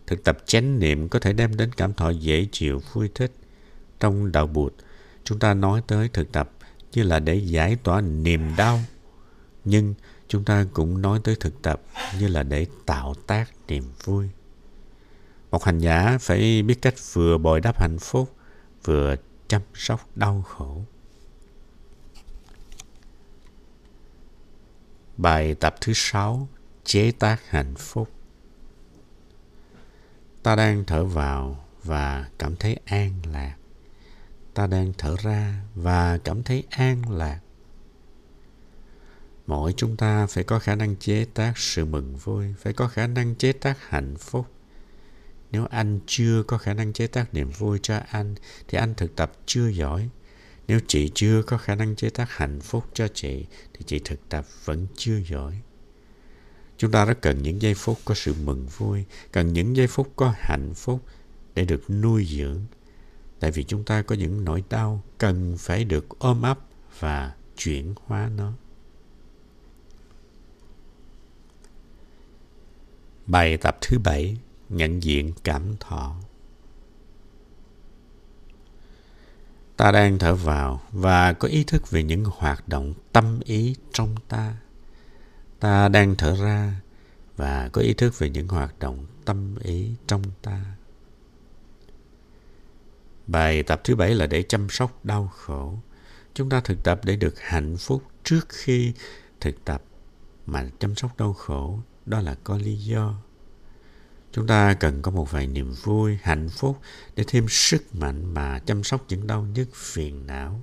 Thực 0.07 0.23
tập 0.23 0.37
chánh 0.45 0.79
niệm 0.79 1.09
có 1.09 1.19
thể 1.19 1.33
đem 1.33 1.57
đến 1.57 1.71
cảm 1.77 1.93
thọ 1.93 2.09
dễ 2.09 2.47
chịu, 2.51 2.81
vui 2.93 3.09
thích. 3.15 3.31
Trong 3.99 4.31
đạo 4.31 4.47
Bụt, 4.47 4.73
chúng 5.23 5.39
ta 5.39 5.53
nói 5.53 5.81
tới 5.87 6.09
thực 6.13 6.31
tập 6.31 6.51
như 6.93 7.03
là 7.03 7.19
để 7.19 7.35
giải 7.35 7.77
tỏa 7.83 8.01
niềm 8.01 8.55
đau. 8.57 8.79
Nhưng 9.65 9.93
chúng 10.27 10.45
ta 10.45 10.65
cũng 10.73 11.01
nói 11.01 11.19
tới 11.23 11.35
thực 11.39 11.61
tập 11.61 11.81
như 12.19 12.27
là 12.27 12.43
để 12.43 12.67
tạo 12.85 13.13
tác 13.27 13.51
niềm 13.67 13.83
vui. 14.03 14.29
Một 15.51 15.63
hành 15.63 15.79
giả 15.79 16.17
phải 16.21 16.61
biết 16.61 16.81
cách 16.81 16.95
vừa 17.13 17.37
bồi 17.37 17.61
đắp 17.61 17.79
hạnh 17.81 17.97
phúc, 17.99 18.35
vừa 18.83 19.15
chăm 19.47 19.61
sóc 19.73 20.09
đau 20.15 20.41
khổ. 20.41 20.81
Bài 25.17 25.55
tập 25.55 25.75
thứ 25.81 25.93
sáu, 25.95 26.47
chế 26.83 27.11
tác 27.11 27.49
hạnh 27.49 27.75
phúc. 27.75 28.09
Ta 30.43 30.55
đang 30.55 30.83
thở 30.85 31.05
vào 31.05 31.65
và 31.83 32.29
cảm 32.37 32.55
thấy 32.55 32.79
an 32.85 33.13
lạc 33.31 33.55
ta 34.59 34.67
đang 34.67 34.93
thở 34.97 35.15
ra 35.23 35.61
và 35.75 36.17
cảm 36.17 36.43
thấy 36.43 36.63
an 36.69 37.01
lạc. 37.09 37.39
Mỗi 39.47 39.73
chúng 39.77 39.97
ta 39.97 40.27
phải 40.27 40.43
có 40.43 40.59
khả 40.59 40.75
năng 40.75 40.95
chế 40.95 41.25
tác 41.33 41.57
sự 41.57 41.85
mừng 41.85 42.15
vui, 42.15 42.45
phải 42.59 42.73
có 42.73 42.87
khả 42.87 43.07
năng 43.07 43.35
chế 43.35 43.51
tác 43.51 43.89
hạnh 43.89 44.15
phúc. 44.19 44.47
Nếu 45.51 45.65
anh 45.69 45.99
chưa 46.05 46.43
có 46.43 46.57
khả 46.57 46.73
năng 46.73 46.93
chế 46.93 47.07
tác 47.07 47.33
niềm 47.33 47.49
vui 47.49 47.79
cho 47.81 47.99
anh, 48.09 48.35
thì 48.67 48.77
anh 48.77 48.93
thực 48.95 49.15
tập 49.15 49.31
chưa 49.45 49.67
giỏi. 49.67 50.09
Nếu 50.67 50.79
chị 50.87 51.11
chưa 51.15 51.43
có 51.43 51.57
khả 51.57 51.75
năng 51.75 51.95
chế 51.95 52.09
tác 52.09 52.31
hạnh 52.31 52.59
phúc 52.61 52.83
cho 52.93 53.07
chị, 53.07 53.45
thì 53.73 53.83
chị 53.85 53.99
thực 54.05 54.29
tập 54.29 54.45
vẫn 54.65 54.87
chưa 54.95 55.17
giỏi. 55.29 55.61
Chúng 56.77 56.91
ta 56.91 57.05
rất 57.05 57.21
cần 57.21 57.41
những 57.41 57.61
giây 57.61 57.73
phút 57.73 57.97
có 58.05 58.15
sự 58.15 58.33
mừng 58.43 58.67
vui, 58.77 59.05
cần 59.31 59.53
những 59.53 59.75
giây 59.75 59.87
phút 59.87 60.13
có 60.15 60.33
hạnh 60.37 60.73
phúc 60.75 61.03
để 61.55 61.65
được 61.65 61.89
nuôi 61.89 62.25
dưỡng 62.25 62.65
tại 63.39 63.51
vì 63.51 63.63
chúng 63.63 63.83
ta 63.83 64.01
có 64.01 64.15
những 64.15 64.45
nỗi 64.45 64.63
đau 64.69 65.03
cần 65.17 65.55
phải 65.57 65.83
được 65.83 66.19
ôm 66.19 66.41
ấp 66.41 66.59
và 66.99 67.35
chuyển 67.57 67.93
hóa 68.05 68.29
nó. 68.35 68.53
Bài 73.25 73.57
tập 73.57 73.77
thứ 73.81 73.99
bảy, 73.99 74.37
nhận 74.69 75.03
diện 75.03 75.33
cảm 75.43 75.75
thọ. 75.79 76.15
Ta 79.77 79.91
đang 79.91 80.19
thở 80.19 80.35
vào 80.35 80.81
và 80.91 81.33
có 81.33 81.47
ý 81.47 81.63
thức 81.63 81.91
về 81.91 82.03
những 82.03 82.23
hoạt 82.25 82.67
động 82.67 82.93
tâm 83.11 83.39
ý 83.43 83.75
trong 83.93 84.15
ta. 84.27 84.55
Ta 85.59 85.89
đang 85.89 86.15
thở 86.15 86.35
ra 86.35 86.81
và 87.37 87.69
có 87.69 87.81
ý 87.81 87.93
thức 87.93 88.19
về 88.19 88.29
những 88.29 88.47
hoạt 88.47 88.79
động 88.79 89.05
tâm 89.25 89.55
ý 89.59 89.91
trong 90.07 90.23
ta. 90.41 90.65
Bài 93.31 93.63
tập 93.63 93.81
thứ 93.83 93.95
bảy 93.95 94.15
là 94.15 94.27
để 94.27 94.43
chăm 94.43 94.69
sóc 94.69 95.05
đau 95.05 95.31
khổ. 95.35 95.79
Chúng 96.33 96.49
ta 96.49 96.61
thực 96.61 96.83
tập 96.83 97.01
để 97.03 97.15
được 97.15 97.39
hạnh 97.39 97.77
phúc 97.77 98.03
trước 98.23 98.49
khi 98.49 98.93
thực 99.39 99.65
tập 99.65 99.83
mà 100.45 100.69
chăm 100.79 100.95
sóc 100.95 101.17
đau 101.17 101.33
khổ 101.33 101.79
đó 102.05 102.19
là 102.19 102.35
có 102.43 102.57
lý 102.57 102.75
do. 102.75 103.15
Chúng 104.31 104.47
ta 104.47 104.73
cần 104.73 105.01
có 105.01 105.11
một 105.11 105.31
vài 105.31 105.47
niềm 105.47 105.73
vui, 105.83 106.17
hạnh 106.21 106.49
phúc 106.49 106.79
để 107.15 107.23
thêm 107.27 107.45
sức 107.49 107.95
mạnh 107.95 108.33
mà 108.33 108.59
chăm 108.59 108.83
sóc 108.83 109.05
những 109.09 109.27
đau 109.27 109.47
nhức 109.55 109.69
phiền 109.73 110.27
não. 110.27 110.61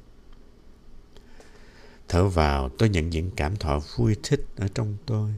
Thở 2.09 2.29
vào, 2.29 2.69
tôi 2.69 2.89
nhận 2.89 3.11
những 3.11 3.31
cảm 3.37 3.57
thọ 3.57 3.81
vui 3.97 4.17
thích 4.23 4.47
ở 4.57 4.69
trong 4.75 4.97
tôi. 5.07 5.35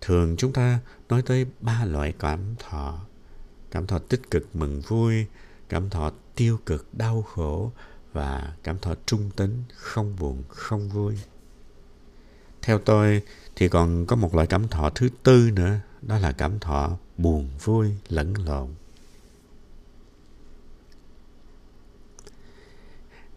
Thường 0.00 0.36
chúng 0.38 0.52
ta 0.52 0.78
nói 1.08 1.22
tới 1.22 1.46
ba 1.60 1.84
loại 1.84 2.12
cảm 2.18 2.54
thọ. 2.58 3.00
Cảm 3.70 3.86
thọ 3.86 3.98
tích 3.98 4.30
cực 4.30 4.56
mừng 4.56 4.80
vui, 4.80 5.26
cảm 5.68 5.90
thọ 5.90 6.12
tiêu 6.34 6.58
cực, 6.66 6.94
đau 6.94 7.22
khổ 7.22 7.72
và 8.12 8.52
cảm 8.62 8.78
thọ 8.78 8.94
trung 9.06 9.30
tính 9.36 9.62
không 9.74 10.16
buồn, 10.18 10.42
không 10.48 10.88
vui. 10.88 11.18
Theo 12.62 12.78
tôi 12.78 13.22
thì 13.56 13.68
còn 13.68 14.06
có 14.06 14.16
một 14.16 14.34
loại 14.34 14.46
cảm 14.46 14.68
thọ 14.68 14.90
thứ 14.90 15.08
tư 15.22 15.50
nữa, 15.50 15.78
đó 16.02 16.18
là 16.18 16.32
cảm 16.32 16.58
thọ 16.58 16.96
buồn 17.18 17.48
vui, 17.64 17.90
lẫn 18.08 18.34
lộn. 18.46 18.68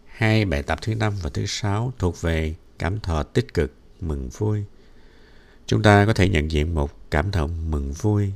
Hai 0.06 0.44
bài 0.44 0.62
tập 0.62 0.78
thứ 0.82 0.94
năm 0.94 1.14
và 1.22 1.30
thứ 1.30 1.46
sáu 1.46 1.92
thuộc 1.98 2.20
về 2.20 2.54
cảm 2.78 3.00
thọ 3.00 3.22
tích 3.22 3.54
cực, 3.54 3.72
mừng 4.00 4.28
vui. 4.28 4.64
Chúng 5.66 5.82
ta 5.82 6.06
có 6.06 6.14
thể 6.14 6.28
nhận 6.28 6.50
diện 6.50 6.74
một 6.74 7.10
cảm 7.10 7.30
thọ 7.30 7.46
mừng 7.46 7.92
vui 7.92 8.32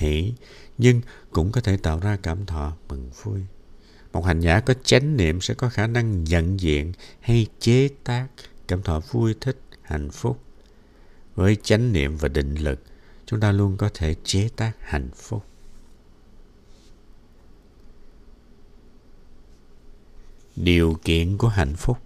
hỷ 0.00 0.32
nhưng 0.78 1.00
cũng 1.30 1.52
có 1.52 1.60
thể 1.60 1.76
tạo 1.76 2.00
ra 2.00 2.18
cảm 2.22 2.46
thọ 2.46 2.76
mừng 2.88 3.10
vui. 3.22 3.40
Một 4.12 4.24
hành 4.24 4.40
giả 4.40 4.60
có 4.60 4.74
chánh 4.84 5.16
niệm 5.16 5.40
sẽ 5.40 5.54
có 5.54 5.68
khả 5.68 5.86
năng 5.86 6.24
nhận 6.24 6.60
diện 6.60 6.92
hay 7.20 7.46
chế 7.60 7.88
tác 8.04 8.26
cảm 8.68 8.82
thọ 8.82 9.00
vui 9.00 9.34
thích, 9.40 9.60
hạnh 9.82 10.10
phúc. 10.10 10.40
Với 11.34 11.56
chánh 11.62 11.92
niệm 11.92 12.16
và 12.16 12.28
định 12.28 12.54
lực, 12.54 12.82
chúng 13.26 13.40
ta 13.40 13.52
luôn 13.52 13.76
có 13.76 13.90
thể 13.94 14.14
chế 14.24 14.48
tác 14.56 14.72
hạnh 14.80 15.10
phúc. 15.14 15.44
Điều 20.56 20.98
kiện 21.04 21.38
của 21.38 21.48
hạnh 21.48 21.74
phúc 21.76 21.98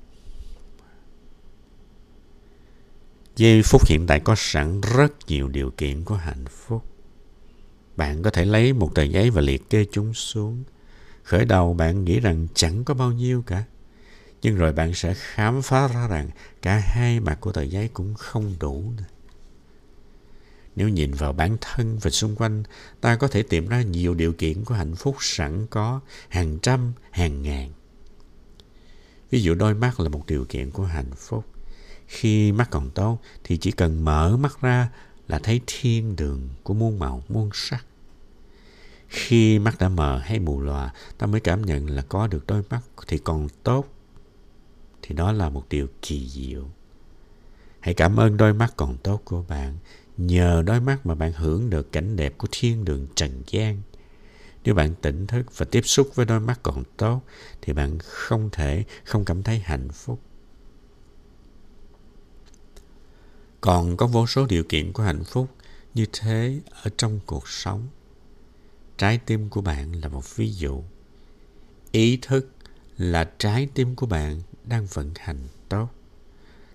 Giây 3.37 3.63
phút 3.63 3.87
hiện 3.87 4.07
tại 4.07 4.21
có 4.21 4.35
sẵn 4.37 4.81
rất 4.81 5.13
nhiều 5.27 5.49
điều 5.49 5.71
kiện 5.71 6.05
của 6.05 6.15
hạnh 6.15 6.45
phúc 6.51 6.94
bạn 7.97 8.23
có 8.23 8.31
thể 8.31 8.45
lấy 8.45 8.73
một 8.73 8.95
tờ 8.95 9.03
giấy 9.03 9.31
và 9.31 9.41
liệt 9.41 9.71
kê 9.71 9.85
chúng 9.93 10.15
xuống. 10.15 10.65
Khởi 11.23 11.45
đầu 11.45 11.75
bạn 11.75 12.05
nghĩ 12.05 12.21
rằng 12.21 12.47
chẳng 12.55 12.85
có 12.85 12.95
bao 12.95 13.13
nhiêu 13.13 13.43
cả. 13.43 13.65
Nhưng 14.43 14.57
rồi 14.57 14.73
bạn 14.73 14.95
sẽ 14.95 15.15
khám 15.17 15.63
phá 15.63 15.89
ra 15.89 16.09
rằng 16.09 16.31
cả 16.63 16.79
hai 16.79 17.21
mặt 17.21 17.39
của 17.41 17.53
tờ 17.53 17.63
giấy 17.63 17.89
cũng 17.89 18.15
không 18.15 18.55
đủ. 18.61 18.93
Nữa. 18.97 19.05
Nếu 20.77 20.89
nhìn 20.89 21.13
vào 21.13 21.33
bản 21.33 21.57
thân 21.61 21.99
và 21.99 22.11
xung 22.11 22.37
quanh, 22.37 22.63
ta 23.01 23.17
có 23.17 23.29
thể 23.29 23.43
tìm 23.43 23.69
ra 23.69 23.83
nhiều 23.83 24.15
điều 24.15 24.33
kiện 24.33 24.65
của 24.65 24.75
hạnh 24.75 24.95
phúc 24.95 25.17
sẵn 25.21 25.67
có, 25.67 26.01
hàng 26.29 26.59
trăm, 26.63 26.93
hàng 27.11 27.43
ngàn. 27.43 27.73
Ví 29.31 29.43
dụ 29.43 29.55
đôi 29.55 29.75
mắt 29.75 30.01
là 30.01 30.09
một 30.09 30.27
điều 30.27 30.45
kiện 30.45 30.71
của 30.71 30.85
hạnh 30.85 31.11
phúc. 31.17 31.45
Khi 32.07 32.53
mắt 32.53 32.71
còn 32.71 32.91
tốt 32.91 33.19
thì 33.45 33.57
chỉ 33.57 33.71
cần 33.71 34.05
mở 34.05 34.37
mắt 34.37 34.61
ra 34.61 34.89
là 35.29 35.39
thấy 35.39 35.61
thiên 35.67 36.17
đường 36.17 36.49
của 36.63 36.75
muôn 36.75 36.99
màu 36.99 37.23
muôn 37.29 37.51
sắc. 37.53 37.87
Khi 39.09 39.59
mắt 39.59 39.79
đã 39.79 39.89
mờ 39.89 40.19
hay 40.19 40.39
mù 40.39 40.61
lòa, 40.61 40.93
ta 41.19 41.27
mới 41.27 41.41
cảm 41.41 41.63
nhận 41.63 41.91
là 41.91 42.03
có 42.03 42.27
được 42.27 42.47
đôi 42.47 42.63
mắt 42.71 42.81
thì 43.07 43.19
còn 43.19 43.49
tốt. 43.63 43.87
Thì 45.03 45.15
đó 45.15 45.33
là 45.33 45.49
một 45.49 45.65
điều 45.71 45.87
kỳ 46.03 46.29
diệu. 46.29 46.71
Hãy 47.81 47.95
cảm 47.95 48.21
ơn 48.21 48.37
đôi 48.37 48.55
mắt 48.55 48.73
còn 48.77 48.97
tốt 48.97 49.21
của 49.25 49.45
bạn. 49.49 49.79
Nhờ 50.17 50.63
đôi 50.67 50.81
mắt 50.81 51.07
mà 51.07 51.15
bạn 51.15 51.33
hưởng 51.33 51.71
được 51.71 51.93
cảnh 51.93 52.17
đẹp 52.17 52.39
của 52.39 52.49
thiên 52.51 52.85
đường 52.85 53.07
trần 53.15 53.43
gian. 53.47 53.83
Nếu 54.65 54.75
bạn 54.75 54.95
tỉnh 54.95 55.27
thức 55.27 55.59
và 55.59 55.67
tiếp 55.71 55.81
xúc 55.85 56.11
với 56.15 56.27
đôi 56.27 56.41
mắt 56.41 56.61
còn 56.63 56.83
tốt, 56.97 57.23
thì 57.63 57.73
bạn 57.73 57.99
không 57.99 58.49
thể 58.53 58.85
không 59.05 59.25
cảm 59.25 59.43
thấy 59.43 59.59
hạnh 59.59 59.89
phúc. 59.93 60.21
Còn 63.65 63.97
có 63.97 64.07
vô 64.07 64.27
số 64.27 64.47
điều 64.47 64.65
kiện 64.65 64.93
của 64.93 65.03
hạnh 65.03 65.25
phúc 65.25 65.49
như 65.95 66.07
thế 66.13 66.61
ở 66.83 66.91
trong 66.97 67.21
cuộc 67.27 67.49
sống 67.49 67.89
trái 68.99 69.19
tim 69.27 69.49
của 69.49 69.61
bạn 69.61 69.93
là 69.93 70.09
một 70.09 70.37
ví 70.37 70.53
dụ 70.53 70.83
ý 71.93 72.19
thức 72.23 72.49
là 72.99 73.31
trái 73.39 73.69
tim 73.75 73.97
của 73.97 74.07
bạn 74.07 74.41
đang 74.65 74.87
vận 74.87 75.13
hành 75.17 75.39
tốt. 75.69 75.89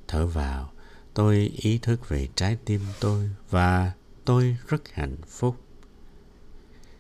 Thở 0.08 0.28
vào, 0.28 0.72
tôi 1.14 1.52
ý 1.58 1.78
thức 1.78 2.10
về 2.10 2.28
trái 2.36 2.58
tim 2.66 2.82
tôi 3.00 3.30
và 3.50 3.92
tôi 4.26 4.58
rất 4.68 4.94
hạnh 4.94 5.16
phúc. 5.28 5.56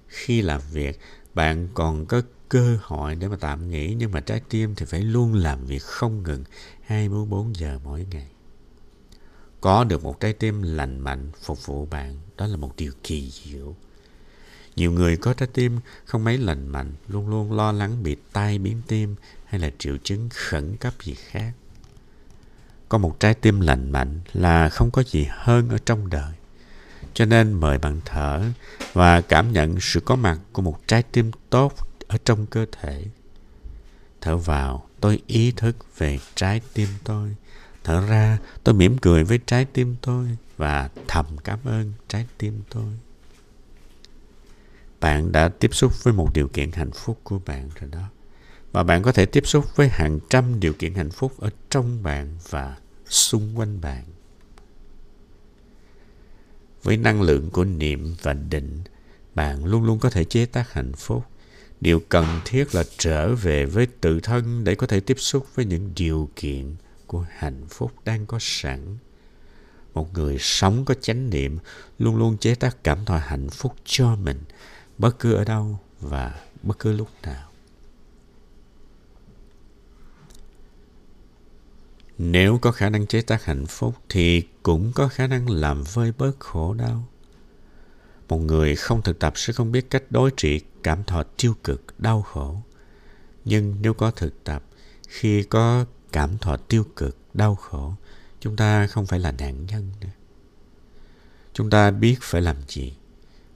Khi 0.08 0.42
làm 0.42 0.62
việc, 0.72 1.00
bạn 1.34 1.68
còn 1.74 2.06
có 2.06 2.22
cơ 2.50 2.78
hội 2.82 3.16
để 3.16 3.28
mà 3.28 3.38
tạm 3.40 3.70
nghỉ 3.72 3.94
nhưng 3.94 4.12
mà 4.12 4.20
trái 4.20 4.42
tim 4.50 4.76
thì 4.76 4.86
phải 4.86 5.02
luôn 5.02 5.34
làm 5.34 5.66
việc 5.66 5.84
không 5.84 6.24
ngừng 6.24 6.44
24 6.82 7.56
giờ 7.56 7.80
mỗi 7.84 8.06
ngày. 8.12 8.28
Có 9.62 9.84
được 9.84 10.04
một 10.04 10.20
trái 10.20 10.34
tim 10.34 10.62
lành 10.62 11.00
mạnh 11.00 11.32
phục 11.42 11.66
vụ 11.66 11.86
bạn, 11.86 12.18
đó 12.38 12.48
là 12.48 12.58
một 12.58 12.74
điều 12.78 12.92
kỳ 13.04 13.32
diệu. 13.32 13.76
Nhiều 14.76 14.92
người 14.92 15.18
có 15.18 15.34
trái 15.34 15.50
tim 15.54 15.80
không 16.06 16.24
mấy 16.24 16.38
lành 16.38 16.68
mạnh, 16.68 16.94
luôn 17.08 17.30
luôn 17.30 17.54
lo 17.54 17.72
lắng 17.72 18.04
bị 18.04 18.18
tai 18.34 18.58
biến 18.58 18.82
tim 18.88 19.16
hay 19.46 19.60
là 19.60 19.72
triệu 19.80 19.98
chứng 20.04 20.30
khẩn 20.34 20.76
cấp 20.78 20.94
gì 21.04 21.14
khác. 21.14 21.54
Có 22.90 22.98
một 22.98 23.20
trái 23.20 23.34
tim 23.34 23.60
lành 23.60 23.92
mạnh 23.92 24.20
là 24.34 24.70
không 24.70 24.92
có 24.92 25.04
gì 25.04 25.28
hơn 25.30 25.70
ở 25.70 25.78
trong 25.86 26.10
đời. 26.10 26.34
Cho 27.14 27.26
nên 27.26 27.54
mời 27.54 27.78
bạn 27.78 28.02
thở 28.06 28.42
và 28.94 29.22
cảm 29.22 29.52
nhận 29.52 29.80
sự 29.80 30.00
có 30.00 30.16
mặt 30.16 30.40
của 30.54 30.62
một 30.62 30.88
trái 30.88 31.04
tim 31.04 31.32
tốt 31.50 31.74
ở 32.08 32.18
trong 32.26 32.46
cơ 32.46 32.66
thể. 32.72 33.06
Thở 34.22 34.38
vào, 34.38 34.88
tôi 35.00 35.22
ý 35.28 35.52
thức 35.52 35.76
về 35.98 36.20
trái 36.36 36.62
tim 36.74 36.88
tôi. 37.04 37.36
Thở 37.90 38.06
ra, 38.06 38.38
tôi 38.64 38.76
mỉm 38.76 38.98
cười 38.98 39.24
với 39.24 39.40
trái 39.46 39.66
tim 39.66 39.96
tôi 40.02 40.28
và 40.58 40.90
thầm 41.08 41.26
cảm 41.44 41.60
ơn 41.64 41.94
trái 42.08 42.26
tim 42.38 42.62
tôi. 42.70 42.94
Bạn 45.00 45.32
đã 45.32 45.50
tiếp 45.50 45.74
xúc 45.74 46.04
với 46.04 46.14
một 46.14 46.34
điều 46.34 46.48
kiện 46.48 46.72
hạnh 46.72 46.92
phúc 46.92 47.20
của 47.24 47.40
bạn 47.46 47.70
rồi 47.80 47.90
đó. 47.92 48.10
Và 48.72 48.84
bạn 48.84 49.04
có 49.04 49.12
thể 49.12 49.26
tiếp 49.26 49.48
xúc 49.48 49.66
với 49.76 49.90
hàng 49.90 50.20
trăm 50.30 50.60
điều 50.60 50.74
kiện 50.74 50.94
hạnh 50.94 51.10
phúc 51.10 51.34
ở 51.40 51.50
trong 51.70 52.04
bạn 52.04 52.38
và 52.50 52.78
xung 53.06 53.60
quanh 53.60 53.82
bạn. 53.82 54.04
Với 56.84 56.98
năng 56.98 57.22
lượng 57.22 57.50
của 57.50 57.66
niệm 57.66 58.16
và 58.22 58.34
định, 58.34 58.82
bạn 59.36 59.66
luôn 59.66 59.84
luôn 59.84 60.00
có 60.00 60.10
thể 60.10 60.24
chế 60.24 60.46
tác 60.46 60.74
hạnh 60.74 60.94
phúc. 60.94 61.24
Điều 61.82 62.02
cần 62.10 62.26
thiết 62.46 62.76
là 62.76 62.84
trở 62.98 63.36
về 63.36 63.66
với 63.66 63.88
tự 64.02 64.20
thân 64.20 64.64
để 64.64 64.76
có 64.76 64.88
thể 64.88 65.00
tiếp 65.00 65.20
xúc 65.20 65.48
với 65.56 65.66
những 65.66 65.92
điều 65.96 66.30
kiện 66.36 66.76
của 67.10 67.26
hạnh 67.30 67.66
phúc 67.70 67.92
đang 68.06 68.26
có 68.26 68.38
sẵn. 68.42 68.98
Một 69.94 70.14
người 70.14 70.38
sống 70.40 70.86
có 70.86 70.94
chánh 70.94 71.30
niệm 71.30 71.58
luôn 72.00 72.16
luôn 72.16 72.38
chế 72.38 72.56
tác 72.56 72.84
cảm 72.84 73.06
thọ 73.06 73.18
hạnh 73.18 73.50
phúc 73.50 73.76
cho 73.86 74.16
mình, 74.16 74.44
bất 74.98 75.20
cứ 75.20 75.34
ở 75.34 75.46
đâu 75.46 75.80
và 76.02 76.40
bất 76.64 76.80
cứ 76.80 76.92
lúc 76.92 77.08
nào. 77.24 77.50
Nếu 82.18 82.58
có 82.62 82.72
khả 82.72 82.90
năng 82.90 83.08
chế 83.08 83.22
tác 83.22 83.44
hạnh 83.44 83.66
phúc 83.66 83.96
thì 84.10 84.44
cũng 84.64 84.92
có 84.96 85.08
khả 85.08 85.28
năng 85.28 85.50
làm 85.50 85.84
vơi 85.84 86.14
bớt 86.18 86.40
khổ 86.40 86.74
đau. 86.74 87.08
Một 88.28 88.38
người 88.38 88.76
không 88.76 89.02
thực 89.02 89.20
tập 89.20 89.34
sẽ 89.36 89.54
không 89.54 89.72
biết 89.72 89.90
cách 89.90 90.04
đối 90.10 90.32
trị 90.38 90.62
cảm 90.84 91.04
thọ 91.04 91.24
tiêu 91.24 91.56
cực, 91.64 92.00
đau 92.00 92.22
khổ. 92.22 92.62
Nhưng 93.46 93.76
nếu 93.82 93.94
có 93.94 94.12
thực 94.12 94.44
tập, 94.44 94.64
khi 95.08 95.44
có 95.44 95.86
cảm 96.12 96.38
thọ 96.38 96.58
tiêu 96.58 96.84
cực, 96.96 97.18
đau 97.34 97.56
khổ, 97.56 97.94
chúng 98.40 98.56
ta 98.56 98.88
không 98.88 99.06
phải 99.06 99.20
là 99.20 99.32
nạn 99.32 99.66
nhân 99.66 99.92
nữa. 100.02 100.10
Chúng 101.54 101.70
ta 101.70 101.92
biết 101.92 102.18
phải 102.22 102.42
làm 102.42 102.56
gì. 102.68 102.94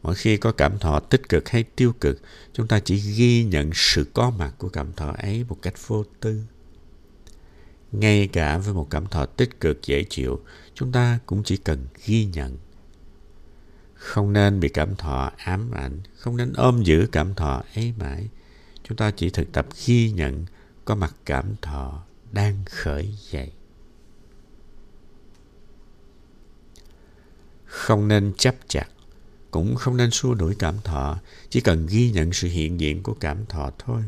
Mỗi 0.02 0.16
khi 0.16 0.38
có 0.38 0.52
cảm 0.52 0.80
thọ 0.80 1.00
tích 1.00 1.30
cực 1.30 1.50
hay 1.50 1.64
tiêu 1.64 1.94
cực, 2.02 2.22
chúng 2.54 2.68
ta 2.68 2.80
chỉ 2.80 2.96
ghi 2.96 3.44
nhận 3.44 3.70
sự 3.74 4.08
có 4.14 4.30
mặt 4.30 4.54
của 4.58 4.70
cảm 4.70 4.94
thọ 4.94 5.12
ấy 5.18 5.46
một 5.50 5.58
cách 5.62 5.88
vô 5.88 6.04
tư 6.20 6.44
ngay 7.94 8.28
cả 8.28 8.58
với 8.58 8.74
một 8.74 8.88
cảm 8.90 9.08
thọ 9.08 9.26
tích 9.26 9.60
cực 9.60 9.86
dễ 9.86 10.04
chịu 10.10 10.40
chúng 10.74 10.92
ta 10.92 11.20
cũng 11.26 11.44
chỉ 11.44 11.58
cần 11.58 11.88
ghi 12.06 12.26
nhận 12.26 12.58
không 13.94 14.34
nên 14.34 14.60
bị 14.60 14.70
cảm 14.70 14.96
thọ 14.96 15.32
ám 15.38 15.72
ảnh 15.72 16.00
không 16.16 16.38
nên 16.38 16.54
ôm 16.54 16.84
giữ 16.84 17.08
cảm 17.12 17.36
thọ 17.36 17.64
ấy 17.76 17.94
mãi 18.00 18.28
chúng 18.84 18.98
ta 18.98 19.12
chỉ 19.12 19.30
thực 19.30 19.52
tập 19.52 19.68
ghi 19.86 20.12
nhận 20.12 20.46
có 20.86 20.96
mặt 20.96 21.16
cảm 21.26 21.56
thọ 21.62 22.04
đang 22.34 22.64
khởi 22.66 23.14
dậy 23.32 23.52
không 27.66 28.08
nên 28.08 28.34
chấp 28.38 28.56
chặt 28.68 28.88
cũng 29.52 29.76
không 29.76 29.98
nên 29.98 30.12
xua 30.12 30.34
đuổi 30.34 30.56
cảm 30.60 30.76
thọ 30.84 31.20
chỉ 31.50 31.62
cần 31.62 31.88
ghi 31.90 32.12
nhận 32.12 32.34
sự 32.34 32.48
hiện 32.48 32.80
diện 32.80 33.04
của 33.04 33.14
cảm 33.14 33.46
thọ 33.46 33.72
thôi 33.80 34.04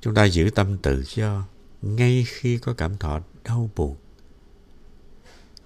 chúng 0.00 0.14
ta 0.14 0.24
giữ 0.24 0.50
tâm 0.54 0.78
tự 0.78 1.04
do 1.06 1.46
ngay 1.82 2.24
khi 2.28 2.58
có 2.58 2.72
cảm 2.72 2.96
thọ 2.96 3.20
đau 3.44 3.70
buồn. 3.76 3.96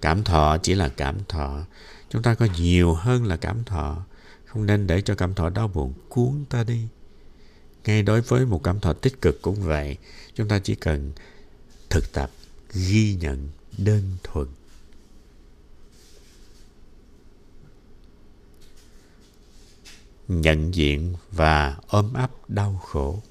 Cảm 0.01 0.23
thọ 0.23 0.57
chỉ 0.57 0.73
là 0.73 0.89
cảm 0.89 1.17
thọ, 1.27 1.65
chúng 2.09 2.21
ta 2.21 2.35
có 2.35 2.47
nhiều 2.57 2.93
hơn 2.93 3.25
là 3.25 3.37
cảm 3.37 3.63
thọ, 3.63 4.05
không 4.45 4.65
nên 4.65 4.87
để 4.87 5.01
cho 5.01 5.15
cảm 5.15 5.33
thọ 5.33 5.49
đau 5.49 5.67
buồn 5.67 5.93
cuốn 6.09 6.45
ta 6.49 6.63
đi. 6.63 6.87
Ngay 7.85 8.03
đối 8.03 8.21
với 8.21 8.45
một 8.45 8.63
cảm 8.63 8.79
thọ 8.79 8.93
tích 8.93 9.21
cực 9.21 9.41
cũng 9.41 9.55
vậy, 9.55 9.97
chúng 10.33 10.47
ta 10.47 10.59
chỉ 10.59 10.75
cần 10.75 11.11
thực 11.95 12.11
tập 12.11 12.31
ghi 12.73 13.17
nhận 13.21 13.49
đơn 13.77 14.17
thuần. 14.23 14.47
Nhận 20.27 20.75
diện 20.75 21.15
và 21.31 21.77
ôm 21.87 22.13
ấp 22.13 22.49
đau 22.49 22.81
khổ. 22.83 23.21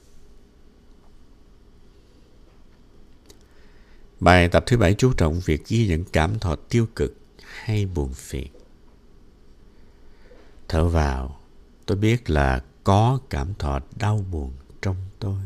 Bài 4.21 4.49
tập 4.49 4.65
thứ 4.67 4.77
bảy 4.77 4.95
chú 4.95 5.13
trọng 5.13 5.41
việc 5.41 5.69
ghi 5.69 5.87
nhận 5.89 6.05
cảm 6.05 6.39
thọ 6.39 6.57
tiêu 6.57 6.87
cực 6.97 7.17
hay 7.43 7.87
buồn 7.87 8.15
phiền. 8.15 8.53
Thở 10.69 10.89
vào, 10.89 11.41
tôi 11.87 11.99
biết 11.99 12.31
là 12.31 12.65
có 12.85 13.19
cảm 13.31 13.55
thọ 13.55 13.81
đau 13.97 14.25
buồn 14.31 14.53
trong 14.83 14.97
tôi. 15.19 15.41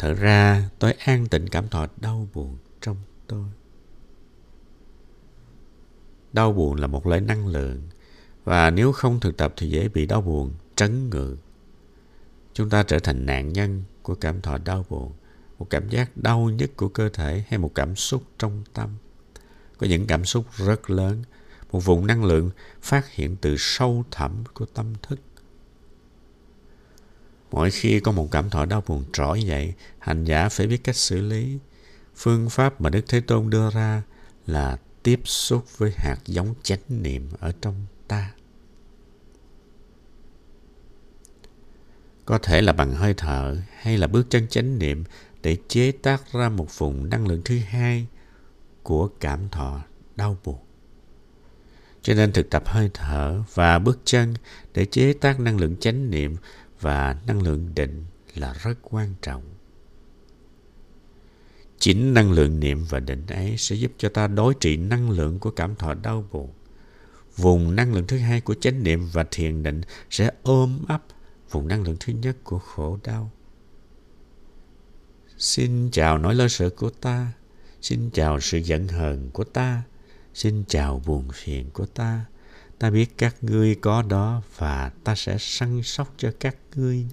Thở 0.00 0.14
ra, 0.14 0.68
tôi 0.78 0.92
an 0.92 1.26
tịnh 1.26 1.48
cảm 1.48 1.68
thọ 1.68 1.86
đau 2.00 2.28
buồn 2.34 2.56
trong 2.80 2.96
tôi. 3.26 3.44
Đau 6.32 6.52
buồn 6.52 6.74
là 6.74 6.86
một 6.86 7.06
loại 7.06 7.20
năng 7.20 7.48
lượng 7.48 7.82
và 8.44 8.70
nếu 8.70 8.92
không 8.92 9.20
thực 9.20 9.36
tập 9.36 9.54
thì 9.56 9.68
dễ 9.70 9.88
bị 9.88 10.06
đau 10.06 10.20
buồn 10.20 10.52
trấn 10.76 11.10
ngự. 11.10 11.36
Chúng 12.52 12.70
ta 12.70 12.82
trở 12.82 12.98
thành 12.98 13.26
nạn 13.26 13.52
nhân 13.52 13.82
của 14.02 14.14
cảm 14.14 14.40
thọ 14.40 14.58
đau 14.58 14.86
buồn 14.88 15.12
một 15.58 15.66
cảm 15.70 15.88
giác 15.88 16.16
đau 16.16 16.50
nhất 16.50 16.70
của 16.76 16.88
cơ 16.88 17.08
thể 17.08 17.44
hay 17.48 17.58
một 17.58 17.74
cảm 17.74 17.96
xúc 17.96 18.22
trong 18.38 18.64
tâm. 18.72 18.88
Có 19.78 19.86
những 19.86 20.06
cảm 20.06 20.24
xúc 20.24 20.44
rất 20.56 20.90
lớn, 20.90 21.22
một 21.72 21.80
vùng 21.80 22.06
năng 22.06 22.24
lượng 22.24 22.50
phát 22.82 23.10
hiện 23.10 23.36
từ 23.40 23.56
sâu 23.58 24.04
thẳm 24.10 24.44
của 24.54 24.66
tâm 24.66 24.94
thức. 25.02 25.20
Mỗi 27.50 27.70
khi 27.70 28.00
có 28.00 28.12
một 28.12 28.28
cảm 28.30 28.50
thọ 28.50 28.66
đau 28.66 28.82
buồn 28.86 29.04
trỗi 29.12 29.42
dậy, 29.42 29.74
hành 29.98 30.24
giả 30.24 30.48
phải 30.48 30.66
biết 30.66 30.84
cách 30.84 30.96
xử 30.96 31.20
lý. 31.20 31.58
Phương 32.16 32.50
pháp 32.50 32.80
mà 32.80 32.90
Đức 32.90 33.04
Thế 33.08 33.20
Tôn 33.20 33.50
đưa 33.50 33.70
ra 33.70 34.02
là 34.46 34.78
tiếp 35.02 35.20
xúc 35.24 35.78
với 35.78 35.92
hạt 35.96 36.16
giống 36.26 36.54
chánh 36.62 36.80
niệm 36.88 37.28
ở 37.40 37.52
trong 37.60 37.86
ta. 38.08 38.30
Có 42.24 42.38
thể 42.38 42.62
là 42.62 42.72
bằng 42.72 42.92
hơi 42.92 43.14
thở 43.16 43.56
hay 43.78 43.98
là 43.98 44.06
bước 44.06 44.26
chân 44.30 44.48
chánh 44.48 44.78
niệm 44.78 45.04
để 45.42 45.56
chế 45.68 45.92
tác 45.92 46.32
ra 46.32 46.48
một 46.48 46.78
vùng 46.78 47.10
năng 47.10 47.26
lượng 47.26 47.42
thứ 47.44 47.58
hai 47.58 48.06
của 48.82 49.08
cảm 49.20 49.48
thọ 49.48 49.80
đau 50.16 50.36
buồn. 50.44 50.58
Cho 52.02 52.14
nên 52.14 52.32
thực 52.32 52.50
tập 52.50 52.62
hơi 52.66 52.90
thở 52.94 53.42
và 53.54 53.78
bước 53.78 53.98
chân 54.04 54.34
để 54.74 54.84
chế 54.84 55.12
tác 55.12 55.40
năng 55.40 55.56
lượng 55.56 55.76
chánh 55.76 56.10
niệm 56.10 56.36
và 56.80 57.16
năng 57.26 57.42
lượng 57.42 57.74
định 57.74 58.04
là 58.34 58.52
rất 58.62 58.74
quan 58.82 59.14
trọng. 59.22 59.42
Chính 61.78 62.14
năng 62.14 62.32
lượng 62.32 62.60
niệm 62.60 62.84
và 62.88 63.00
định 63.00 63.26
ấy 63.26 63.56
sẽ 63.58 63.76
giúp 63.76 63.92
cho 63.98 64.08
ta 64.08 64.26
đối 64.26 64.54
trị 64.54 64.76
năng 64.76 65.10
lượng 65.10 65.38
của 65.38 65.50
cảm 65.50 65.76
thọ 65.76 65.94
đau 65.94 66.24
buồn. 66.32 66.50
Vùng 67.36 67.76
năng 67.76 67.94
lượng 67.94 68.06
thứ 68.06 68.18
hai 68.18 68.40
của 68.40 68.54
chánh 68.54 68.82
niệm 68.82 69.08
và 69.12 69.24
thiền 69.30 69.62
định 69.62 69.80
sẽ 70.10 70.30
ôm 70.42 70.84
ấp 70.88 71.02
vùng 71.50 71.68
năng 71.68 71.82
lượng 71.82 71.96
thứ 72.00 72.12
nhất 72.12 72.36
của 72.44 72.58
khổ 72.58 72.98
đau. 73.04 73.30
Xin 75.38 75.90
chào 75.90 76.18
nỗi 76.18 76.34
lo 76.34 76.48
sợ 76.48 76.70
của 76.70 76.90
ta. 76.90 77.32
Xin 77.80 78.10
chào 78.10 78.40
sự 78.40 78.58
giận 78.58 78.88
hờn 78.88 79.30
của 79.30 79.44
ta. 79.44 79.82
Xin 80.34 80.64
chào 80.68 81.02
buồn 81.06 81.28
phiền 81.32 81.70
của 81.70 81.86
ta. 81.86 82.24
Ta 82.80 82.90
biết 82.90 83.18
các 83.18 83.36
ngươi 83.40 83.74
có 83.74 84.02
đó 84.02 84.42
và 84.56 84.92
ta 85.04 85.14
sẽ 85.14 85.36
săn 85.38 85.82
sóc 85.82 86.14
cho 86.16 86.32
các 86.40 86.56
ngươi. 86.74 87.06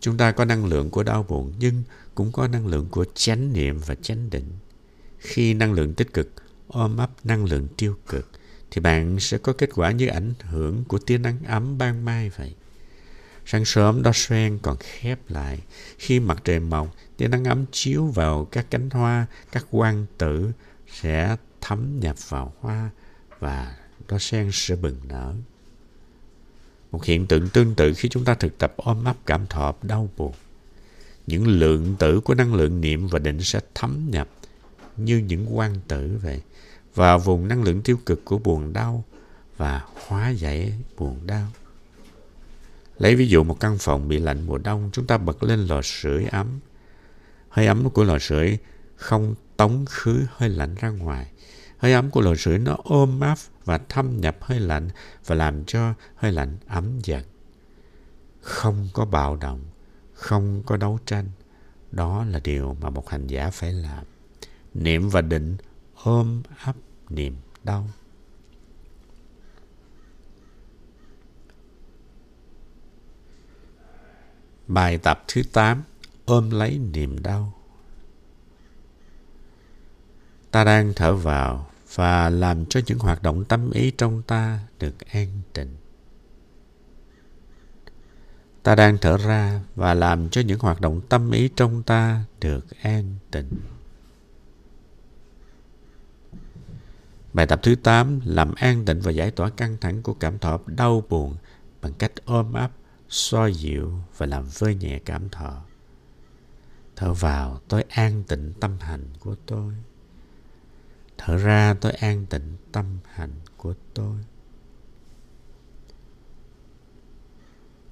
Chúng 0.00 0.16
ta 0.16 0.32
có 0.32 0.44
năng 0.44 0.66
lượng 0.66 0.90
của 0.90 1.02
đau 1.02 1.22
buồn 1.22 1.52
nhưng 1.58 1.82
cũng 2.14 2.32
có 2.32 2.48
năng 2.48 2.66
lượng 2.66 2.88
của 2.90 3.04
chánh 3.14 3.52
niệm 3.52 3.78
và 3.86 3.94
chánh 3.94 4.30
định. 4.30 4.48
Khi 5.18 5.54
năng 5.54 5.72
lượng 5.72 5.94
tích 5.94 6.12
cực 6.12 6.32
ôm 6.68 6.96
ấp 6.96 7.10
năng 7.24 7.44
lượng 7.44 7.68
tiêu 7.76 7.96
cực 8.08 8.30
thì 8.70 8.80
bạn 8.80 9.20
sẽ 9.20 9.38
có 9.38 9.52
kết 9.52 9.70
quả 9.74 9.90
như 9.90 10.06
ảnh 10.06 10.34
hưởng 10.40 10.84
của 10.84 10.98
tia 10.98 11.18
nắng 11.18 11.38
ấm 11.46 11.78
ban 11.78 12.04
mai 12.04 12.30
vậy 12.30 12.54
Sáng 13.46 13.64
sớm 13.64 14.02
đo 14.02 14.12
xoen 14.14 14.58
còn 14.62 14.76
khép 14.80 15.18
lại. 15.28 15.58
Khi 15.98 16.20
mặt 16.20 16.40
trời 16.44 16.60
mọc, 16.60 16.96
tia 17.16 17.28
nắng 17.28 17.44
ấm 17.44 17.64
chiếu 17.72 18.06
vào 18.06 18.44
các 18.44 18.66
cánh 18.70 18.90
hoa, 18.90 19.26
các 19.52 19.66
quang 19.70 20.06
tử 20.18 20.52
sẽ 20.90 21.36
thấm 21.60 22.00
nhập 22.00 22.16
vào 22.28 22.52
hoa 22.60 22.90
và 23.38 23.76
đó 24.08 24.18
sen 24.18 24.50
sẽ 24.52 24.76
bừng 24.76 25.00
nở. 25.08 25.34
Một 26.90 27.04
hiện 27.04 27.26
tượng 27.26 27.48
tương 27.48 27.74
tự 27.74 27.92
khi 27.96 28.08
chúng 28.08 28.24
ta 28.24 28.34
thực 28.34 28.58
tập 28.58 28.72
ôm 28.76 29.04
ấp 29.04 29.16
cảm 29.26 29.46
thọ 29.46 29.74
đau 29.82 30.08
buồn. 30.16 30.32
Những 31.26 31.46
lượng 31.46 31.96
tử 31.98 32.20
của 32.20 32.34
năng 32.34 32.54
lượng 32.54 32.80
niệm 32.80 33.06
và 33.06 33.18
định 33.18 33.42
sẽ 33.42 33.60
thấm 33.74 34.06
nhập 34.10 34.28
như 34.96 35.18
những 35.18 35.58
quan 35.58 35.74
tử 35.88 36.18
vậy 36.22 36.42
vào 36.94 37.18
vùng 37.18 37.48
năng 37.48 37.62
lượng 37.62 37.82
tiêu 37.82 37.98
cực 38.06 38.24
của 38.24 38.38
buồn 38.38 38.72
đau 38.72 39.04
và 39.56 39.82
hóa 40.06 40.30
giải 40.30 40.72
buồn 40.96 41.26
đau. 41.26 41.46
Lấy 42.98 43.16
ví 43.16 43.28
dụ 43.28 43.44
một 43.44 43.60
căn 43.60 43.78
phòng 43.78 44.08
bị 44.08 44.18
lạnh 44.18 44.46
mùa 44.46 44.58
đông, 44.58 44.90
chúng 44.92 45.06
ta 45.06 45.18
bật 45.18 45.42
lên 45.42 45.66
lò 45.66 45.82
sưởi 45.82 46.24
ấm. 46.24 46.46
Hơi 47.48 47.66
ấm 47.66 47.90
của 47.90 48.04
lò 48.04 48.18
sưởi 48.18 48.58
không 48.96 49.34
tống 49.58 49.84
khứ 49.86 50.26
hơi 50.36 50.48
lạnh 50.48 50.74
ra 50.74 50.88
ngoài. 50.88 51.30
Hơi 51.78 51.92
ấm 51.92 52.10
của 52.10 52.20
lò 52.20 52.34
sưởi 52.34 52.58
nó 52.58 52.76
ôm 52.84 53.20
áp 53.20 53.38
và 53.64 53.78
thâm 53.88 54.20
nhập 54.20 54.36
hơi 54.40 54.60
lạnh 54.60 54.88
và 55.26 55.34
làm 55.34 55.64
cho 55.64 55.94
hơi 56.16 56.32
lạnh 56.32 56.56
ấm 56.66 57.00
dần. 57.02 57.24
Không 58.40 58.88
có 58.92 59.04
bạo 59.04 59.36
động, 59.36 59.60
không 60.12 60.62
có 60.66 60.76
đấu 60.76 60.98
tranh. 61.06 61.26
Đó 61.92 62.24
là 62.24 62.40
điều 62.44 62.76
mà 62.80 62.90
một 62.90 63.08
hành 63.08 63.26
giả 63.26 63.50
phải 63.50 63.72
làm. 63.72 64.04
Niệm 64.74 65.08
và 65.08 65.20
định 65.20 65.56
ôm 65.94 66.42
ấp 66.64 66.76
niềm 67.10 67.36
đau. 67.64 67.88
Bài 74.66 74.98
tập 74.98 75.24
thứ 75.28 75.42
8 75.52 75.82
Ôm 76.24 76.50
lấy 76.50 76.78
niềm 76.92 77.22
đau 77.22 77.57
Ta 80.50 80.64
đang 80.64 80.92
thở 80.96 81.14
vào 81.14 81.70
và 81.94 82.30
làm 82.30 82.66
cho 82.66 82.80
những 82.86 82.98
hoạt 82.98 83.22
động 83.22 83.44
tâm 83.44 83.70
ý 83.70 83.90
trong 83.90 84.22
ta 84.22 84.60
được 84.78 84.94
an 85.12 85.28
tịnh. 85.52 85.76
Ta 88.62 88.74
đang 88.74 88.98
thở 88.98 89.16
ra 89.16 89.60
và 89.76 89.94
làm 89.94 90.28
cho 90.28 90.40
những 90.40 90.58
hoạt 90.58 90.80
động 90.80 91.00
tâm 91.08 91.30
ý 91.30 91.48
trong 91.56 91.82
ta 91.82 92.24
được 92.40 92.66
an 92.82 93.14
tịnh. 93.30 93.48
Bài 97.32 97.46
tập 97.46 97.60
thứ 97.62 97.74
8 97.74 98.20
làm 98.24 98.54
an 98.54 98.84
tịnh 98.84 99.00
và 99.00 99.10
giải 99.10 99.30
tỏa 99.30 99.50
căng 99.50 99.76
thẳng 99.80 100.02
của 100.02 100.14
cảm 100.14 100.38
thọ 100.38 100.60
đau 100.66 101.04
buồn 101.08 101.36
bằng 101.82 101.92
cách 101.92 102.12
ôm 102.24 102.52
ấp, 102.52 102.70
xoa 103.08 103.48
dịu 103.48 103.92
và 104.16 104.26
làm 104.26 104.44
vơi 104.58 104.74
nhẹ 104.74 104.98
cảm 104.98 105.28
thọ. 105.28 105.62
Thở 106.96 107.14
vào 107.14 107.60
tôi 107.68 107.84
an 107.88 108.22
tịnh 108.28 108.52
tâm 108.60 108.78
hành 108.80 109.04
của 109.20 109.34
tôi. 109.46 109.74
Thở 111.18 111.36
ra 111.36 111.74
tôi 111.80 111.92
an 111.92 112.26
tịnh 112.26 112.56
tâm 112.72 112.98
hành 113.12 113.32
của 113.56 113.74
tôi. 113.94 114.16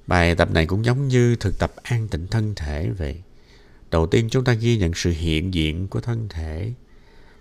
Bài 0.07 0.35
tập 0.35 0.51
này 0.51 0.67
cũng 0.67 0.85
giống 0.85 1.09
như 1.09 1.37
thực 1.37 1.59
tập 1.59 1.73
an 1.83 2.09
tịnh 2.09 2.27
thân 2.27 2.55
thể 2.55 2.91
vậy. 2.91 3.23
Đầu 3.91 4.07
tiên 4.07 4.29
chúng 4.31 4.45
ta 4.45 4.53
ghi 4.53 4.79
nhận 4.79 4.93
sự 4.95 5.11
hiện 5.11 5.55
diện 5.55 5.89
của 5.89 6.01
thân 6.01 6.29
thể, 6.29 6.73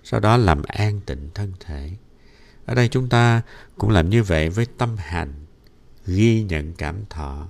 sau 0.03 0.19
đó 0.19 0.37
làm 0.37 0.63
an 0.63 1.01
tịnh 1.05 1.29
thân 1.33 1.53
thể. 1.59 1.91
Ở 2.65 2.75
đây 2.75 2.87
chúng 2.87 3.09
ta 3.09 3.41
cũng 3.77 3.89
làm 3.89 4.09
như 4.09 4.23
vậy 4.23 4.49
với 4.49 4.65
tâm 4.77 4.95
hành, 4.97 5.33
ghi 6.05 6.43
nhận 6.43 6.73
cảm 6.73 7.05
thọ 7.09 7.47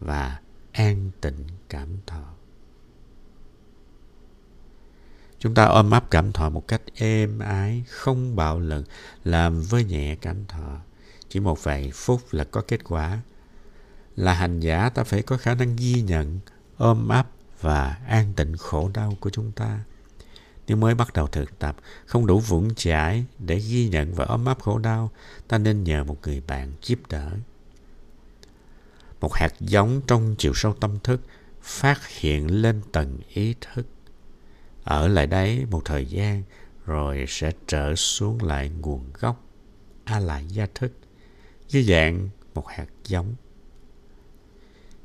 và 0.00 0.40
an 0.72 1.10
tịnh 1.20 1.46
cảm 1.68 1.88
thọ. 2.06 2.34
Chúng 5.38 5.54
ta 5.54 5.64
ôm 5.64 5.90
ấp 5.90 6.10
cảm 6.10 6.32
thọ 6.32 6.50
một 6.50 6.68
cách 6.68 6.82
êm 6.94 7.38
ái, 7.38 7.84
không 7.88 8.36
bạo 8.36 8.60
lực, 8.60 8.84
làm 9.24 9.62
với 9.62 9.84
nhẹ 9.84 10.16
cảm 10.20 10.46
thọ. 10.46 10.76
Chỉ 11.28 11.40
một 11.40 11.64
vài 11.64 11.90
phút 11.94 12.20
là 12.30 12.44
có 12.44 12.62
kết 12.68 12.84
quả. 12.84 13.18
Là 14.16 14.34
hành 14.34 14.60
giả 14.60 14.88
ta 14.88 15.04
phải 15.04 15.22
có 15.22 15.36
khả 15.36 15.54
năng 15.54 15.76
ghi 15.76 16.02
nhận, 16.02 16.38
ôm 16.76 17.08
ấp 17.08 17.26
và 17.60 17.98
an 18.08 18.32
tịnh 18.36 18.56
khổ 18.56 18.90
đau 18.94 19.16
của 19.20 19.30
chúng 19.30 19.52
ta. 19.52 19.80
Nếu 20.66 20.76
mới 20.76 20.94
bắt 20.94 21.12
đầu 21.12 21.26
thực 21.26 21.58
tập, 21.58 21.76
không 22.06 22.26
đủ 22.26 22.40
vững 22.40 22.74
chãi 22.74 23.24
để 23.38 23.58
ghi 23.58 23.88
nhận 23.88 24.14
và 24.14 24.24
ôm 24.24 24.44
ấp 24.44 24.62
khổ 24.62 24.78
đau, 24.78 25.10
ta 25.48 25.58
nên 25.58 25.84
nhờ 25.84 26.04
một 26.04 26.18
người 26.22 26.42
bạn 26.46 26.72
giúp 26.82 26.98
đỡ. 27.08 27.30
Một 29.20 29.34
hạt 29.34 29.52
giống 29.60 30.00
trong 30.06 30.34
chiều 30.38 30.52
sâu 30.54 30.74
tâm 30.80 30.98
thức 31.04 31.20
phát 31.62 32.08
hiện 32.08 32.62
lên 32.62 32.80
tầng 32.92 33.18
ý 33.28 33.54
thức 33.60 33.86
ở 34.84 35.08
lại 35.08 35.26
đấy 35.26 35.66
một 35.70 35.82
thời 35.84 36.06
gian, 36.06 36.42
rồi 36.86 37.24
sẽ 37.28 37.52
trở 37.66 37.94
xuống 37.94 38.42
lại 38.42 38.70
nguồn 38.80 39.04
gốc. 39.20 39.44
A 40.04 40.18
lại 40.18 40.44
gia 40.48 40.66
thức 40.74 40.92
dưới 41.68 41.82
dạng 41.82 42.28
một 42.54 42.68
hạt 42.68 42.86
giống. 43.04 43.34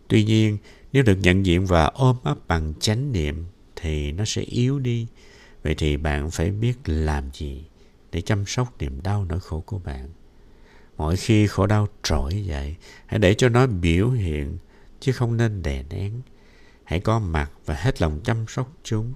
Tuy 0.08 0.24
nhiên, 0.24 0.58
nếu 0.94 1.04
được 1.04 1.18
nhận 1.22 1.46
diện 1.46 1.66
và 1.66 1.86
ôm 1.86 2.16
ấp 2.24 2.48
bằng 2.48 2.74
chánh 2.80 3.12
niệm, 3.12 3.46
thì 3.76 4.12
nó 4.12 4.26
sẽ 4.26 4.42
yếu 4.42 4.80
đi. 4.80 5.08
Vậy 5.64 5.76
thì 5.76 5.98
bạn 5.98 6.32
phải 6.32 6.52
biết 6.52 6.78
làm 6.86 7.24
gì 7.34 7.66
để 8.12 8.22
chăm 8.22 8.46
sóc 8.46 8.74
niềm 8.80 9.02
đau 9.04 9.26
nỗi 9.26 9.40
khổ 9.40 9.64
của 9.66 9.80
bạn. 9.80 10.10
Mỗi 10.98 11.18
khi 11.18 11.48
khổ 11.48 11.68
đau 11.68 11.88
trỗi 12.04 12.46
dậy, 12.46 12.76
hãy 13.06 13.20
để 13.20 13.34
cho 13.34 13.50
nó 13.50 13.68
biểu 13.68 14.10
hiện, 14.10 14.58
chứ 15.00 15.12
không 15.12 15.38
nên 15.38 15.62
đè 15.62 15.84
nén. 15.90 16.22
Hãy 16.84 17.00
có 17.00 17.20
mặt 17.20 17.52
và 17.66 17.76
hết 17.76 18.02
lòng 18.02 18.20
chăm 18.24 18.46
sóc 18.48 18.72
chúng 18.84 19.14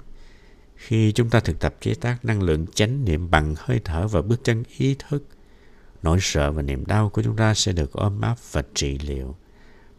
khi 0.87 1.11
chúng 1.11 1.29
ta 1.29 1.39
thực 1.39 1.59
tập 1.59 1.75
chế 1.81 1.93
tác 1.93 2.25
năng 2.25 2.41
lượng 2.41 2.65
chánh 2.67 3.05
niệm 3.05 3.31
bằng 3.31 3.55
hơi 3.57 3.81
thở 3.83 4.07
và 4.07 4.21
bước 4.21 4.43
chân 4.43 4.63
ý 4.77 4.95
thức, 5.09 5.27
nỗi 6.01 6.17
sợ 6.21 6.51
và 6.51 6.61
niềm 6.61 6.85
đau 6.85 7.09
của 7.09 7.21
chúng 7.21 7.35
ta 7.35 7.53
sẽ 7.53 7.71
được 7.71 7.93
ôm 7.93 8.21
áp 8.21 8.35
và 8.51 8.63
trị 8.73 8.97
liệu. 8.97 9.35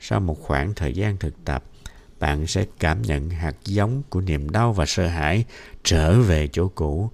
Sau 0.01 0.21
một 0.21 0.43
khoảng 0.43 0.75
thời 0.75 0.93
gian 0.93 1.17
thực 1.17 1.45
tập, 1.45 1.65
bạn 2.19 2.47
sẽ 2.47 2.67
cảm 2.79 3.03
nhận 3.03 3.31
hạt 3.31 3.57
giống 3.65 4.03
của 4.11 4.21
niềm 4.21 4.51
đau 4.51 4.73
và 4.73 4.87
sợ 4.87 5.07
hãi 5.07 5.45
trở 5.83 6.21
về 6.21 6.49
chỗ 6.53 6.69
cũ. 6.69 7.11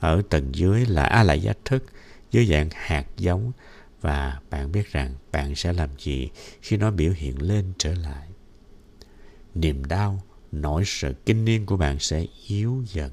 Ở 0.00 0.22
tầng 0.30 0.54
dưới 0.54 0.86
là 0.86 1.04
a 1.04 1.22
lại 1.22 1.42
giác 1.42 1.56
thức 1.64 1.84
dưới 2.30 2.46
dạng 2.46 2.68
hạt 2.72 3.06
giống 3.16 3.52
và 4.00 4.40
bạn 4.50 4.72
biết 4.72 4.92
rằng 4.92 5.14
bạn 5.32 5.54
sẽ 5.54 5.72
làm 5.72 5.88
gì 5.98 6.30
khi 6.62 6.76
nó 6.76 6.90
biểu 6.90 7.12
hiện 7.16 7.42
lên 7.42 7.72
trở 7.78 7.94
lại. 7.94 8.28
Niềm 9.54 9.84
đau 9.84 10.22
nỗi 10.52 10.82
sợ 10.86 11.12
kinh 11.26 11.44
niên 11.44 11.66
của 11.66 11.76
bạn 11.76 11.98
sẽ 11.98 12.26
yếu 12.46 12.82
dần. 12.86 13.12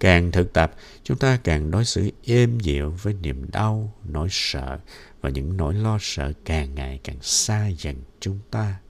Càng 0.00 0.32
thực 0.32 0.52
tập, 0.52 0.74
chúng 1.02 1.18
ta 1.18 1.38
càng 1.44 1.70
đối 1.70 1.84
xử 1.84 2.10
êm 2.24 2.60
dịu 2.60 2.90
với 2.90 3.14
niềm 3.14 3.50
đau, 3.50 3.94
nỗi 4.04 4.28
sợ 4.30 4.78
và 5.20 5.30
những 5.30 5.56
nỗi 5.56 5.74
lo 5.74 5.98
sợ 6.00 6.32
càng 6.44 6.74
ngày 6.74 7.00
càng 7.04 7.18
xa 7.22 7.68
dần 7.68 7.96
chúng 8.20 8.38
ta. 8.50 8.80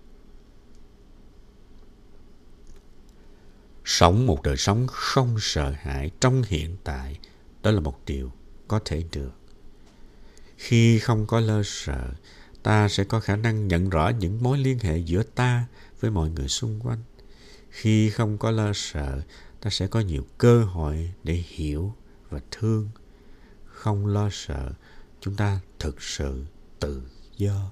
Sống 3.85 4.26
một 4.26 4.42
đời 4.42 4.57
sống 4.57 4.87
không 4.87 5.37
sợ 5.40 5.74
hãi 5.78 6.11
trong 6.20 6.42
hiện 6.48 6.76
tại, 6.85 7.18
đó 7.62 7.70
là 7.70 7.81
một 7.81 8.00
điều 8.07 8.33
có 8.68 8.81
thể 8.85 9.05
được. 9.12 9.33
Khi 10.57 10.98
không 10.98 11.26
có 11.26 11.40
lơ 11.40 11.62
sợ, 11.64 12.11
ta 12.62 12.88
sẽ 12.88 13.05
có 13.05 13.20
khả 13.20 13.37
năng 13.37 13.68
nhận 13.68 13.90
rõ 13.90 14.09
những 14.09 14.42
mối 14.42 14.59
liên 14.59 14.78
hệ 14.78 14.98
giữa 14.98 15.22
ta 15.22 15.66
với 16.00 16.11
mọi 16.11 16.31
người 16.31 16.48
xung 16.48 16.81
quanh 16.81 16.98
khi 17.73 18.11
không 18.11 18.39
có 18.39 18.51
lo 18.51 18.73
sợ, 18.75 19.23
ta 19.61 19.71
sẽ 19.71 19.87
có 19.87 20.01
nhiều 20.01 20.27
cơ 20.39 20.65
hội 20.65 21.13
để 21.25 21.35
hiểu 21.35 21.95
và 22.31 22.41
thương. 22.51 22.89
Không 23.65 24.07
lo 24.07 24.29
sợ, 24.33 24.73
chúng 25.21 25.35
ta 25.35 25.61
thực 25.79 26.03
sự 26.03 26.45
tự 26.81 27.03
do. 27.37 27.71